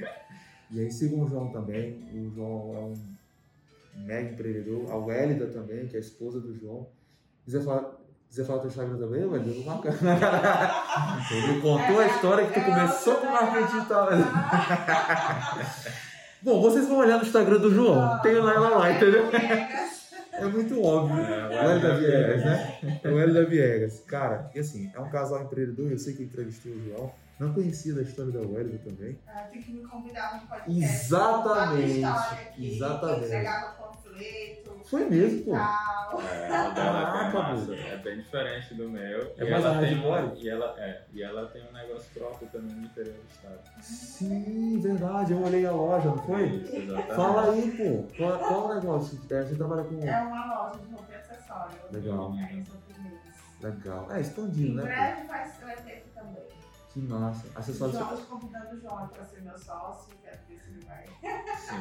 [0.70, 2.02] E aí sigam o João também.
[2.12, 2.94] O João é um
[3.94, 4.90] mega empreendedor.
[4.90, 6.88] A Wélida também, que é a esposa do João.
[7.44, 9.50] Quiser falar, quiser falar teu Instagram também, Wélida?
[9.50, 9.92] Eu vou marcar.
[11.32, 14.08] Ele contou a história que tu começou com marketing digital.
[16.42, 18.18] Bom, vocês vão olhar no Instagram do João.
[18.20, 19.30] Tem lá, lá, lá, entendeu?
[20.32, 21.22] É muito óbvio.
[21.22, 22.78] É, o Hélio Viegas, né?
[23.04, 24.00] O Hélio Viegas.
[24.00, 25.90] Cara, e assim, é um casal empreendedor.
[25.90, 27.12] Eu sei que entrevistei o João.
[27.42, 29.18] Não conhecia da história da Wélida também.
[29.26, 30.80] Ah, tem que me convidar no podcast.
[30.80, 32.04] Exatamente.
[32.04, 33.24] Aqui, exatamente.
[33.24, 34.80] Entregava panfleto.
[34.84, 35.56] Foi mesmo, pô.
[35.56, 39.34] É, o dela é, massa, é bem diferente do meu.
[39.36, 42.76] É mais ela tem um, e ela é, E ela tem um negócio próprio também
[42.76, 43.58] no interior do estado.
[43.80, 45.32] Sim, verdade.
[45.32, 46.46] Eu olhei a loja, não foi?
[46.46, 47.14] Isso, exatamente.
[47.16, 48.16] Fala aí, pô.
[48.16, 49.20] Qual, qual o negócio?
[49.28, 50.00] É, você trabalha com.
[50.00, 51.76] É uma loja de roupa e acessório.
[51.90, 52.34] Legal.
[52.36, 54.12] É, Legal.
[54.12, 54.82] É, expandindo, né?
[54.82, 56.61] Em breve vai ser evento também.
[56.92, 57.46] Que massa.
[57.56, 57.96] Acessórios.
[57.98, 61.06] Jorge convidando o João para ser meu sócio, quero ver se ele vai.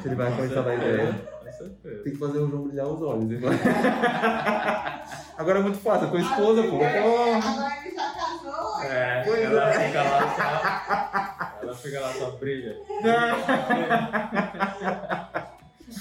[0.00, 1.12] Se ele vai acreditar na ideia.
[1.12, 2.02] Com certeza.
[2.02, 3.30] Tem que fazer o João brilhar os olhos.
[3.30, 3.40] Hein?
[5.36, 6.76] Agora é muito fácil, a tua esposa, pô.
[6.76, 8.82] Agora ele já casou.
[8.82, 9.86] É, Pois ela é.
[9.86, 11.62] fica lá só.
[11.62, 12.76] Ela fica lá só brilha.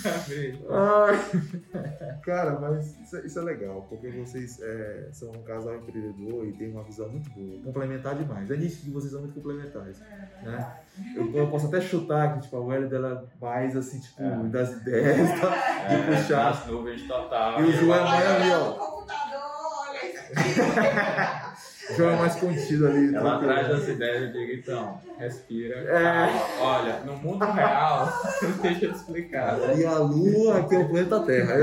[2.23, 6.53] Cara, mas isso, é- isso é legal, porque vocês é, são um casal empreendedor e
[6.53, 7.61] tem uma visão muito boa.
[7.63, 8.49] Complementar demais.
[8.51, 9.99] É nisso que vocês são muito complementares.
[10.01, 10.73] É Né?
[11.15, 14.43] Eu, eu posso até chutar que tipo, a Welly dela mais assim, tipo, É.
[14.49, 15.55] das ideias, tá?
[15.89, 16.49] É, puxar.
[16.49, 17.59] As nuvens total.
[17.61, 18.71] E o João é mais ali, ó.
[18.73, 19.41] computador,
[19.89, 21.40] olha isso aqui.
[21.89, 23.15] O João é mais contido ali.
[23.15, 23.53] Ela tranquilo.
[23.53, 25.75] traz as ideias e digo, então, respira.
[25.75, 26.03] É.
[26.03, 26.41] calma.
[26.61, 28.13] Olha, no mundo real,
[28.61, 29.77] deixa eu te explicar.
[29.77, 31.53] E a Lua aqui é o planeta Terra.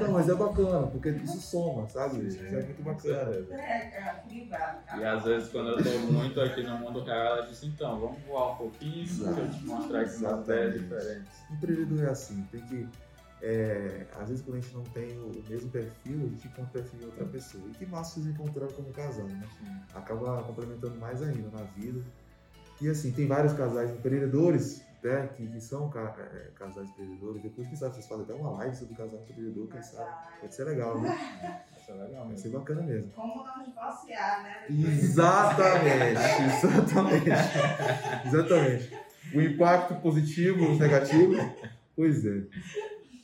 [0.00, 2.26] Não, mas é bacana, porque isso soma, sabe?
[2.26, 3.46] Isso é muito bacana.
[3.50, 3.78] É,
[4.50, 4.82] cara.
[4.98, 8.18] E às vezes quando eu tô muito aqui no mundo real, ela diz, então, vamos
[8.26, 11.32] voar um pouquinho, deixa eu te mostrar aqui umas ideias diferentes.
[11.50, 12.88] Empreendedor é assim, tem que
[13.48, 16.68] é, às vezes quando a gente não tem o mesmo perfil, a gente encontra o
[16.72, 17.62] perfil de outra pessoa.
[17.68, 19.46] E que massa vocês encontraram como casal, né?
[19.94, 22.00] Acaba complementando mais ainda na vida.
[22.80, 27.40] E assim, tem vários casais empreendedores, né, que, que são ca- é, casais empreendedores.
[27.40, 30.10] Depois, quem sabe, vocês fazem até uma live sobre casal empreendedor, quem sabe.
[30.40, 31.16] Pode ser legal, né?
[31.80, 33.12] Isso é legal Vai ser bacana mesmo.
[33.12, 34.64] Como não divorciar, né?
[34.68, 37.30] Exatamente, exatamente,
[38.26, 38.98] exatamente.
[39.34, 41.38] O impacto positivo, os negativos,
[41.94, 42.42] pois é.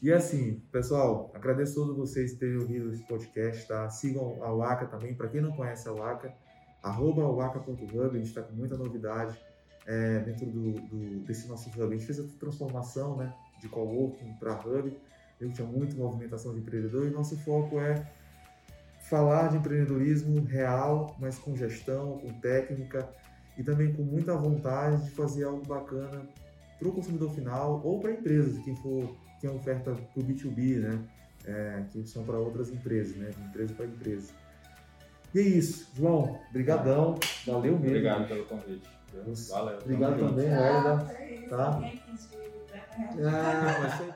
[0.03, 3.89] E assim, pessoal, agradeço a todos vocês terem ouvido esse podcast, tá?
[3.89, 6.35] Sigam a Waka também, para quem não conhece a Waka,
[6.83, 9.39] arroba waka.hub, a gente está com muita novidade
[9.87, 11.85] é, dentro do, do- desse nosso hub.
[11.85, 14.93] A gente fez essa transformação, né, de coworking para hub,
[15.41, 18.05] eu tinha muita movimentação de empreendedor e nosso foco é
[19.09, 23.09] falar de empreendedorismo real, mas com gestão, com técnica
[23.57, 26.27] e também com muita vontade de fazer algo bacana
[26.79, 30.79] para o consumidor final ou para empresas, quem for quem é oferta para o B2B,
[30.79, 31.01] né?
[31.45, 33.31] É, que são para outras empresas, né?
[33.31, 34.33] De empresa para empresa.
[35.35, 36.39] E é isso, João.
[36.53, 37.89] Brigadão, valeu mesmo.
[37.89, 38.89] Obrigado pelo convite.
[39.51, 39.79] Valeu.
[39.79, 41.07] Obrigado também, Hélida.
[41.09, 41.49] Ah, é.
[41.49, 41.71] Tá.
[41.71, 42.01] Vir,
[43.17, 43.31] né?
[43.31, 44.15] Ah, mas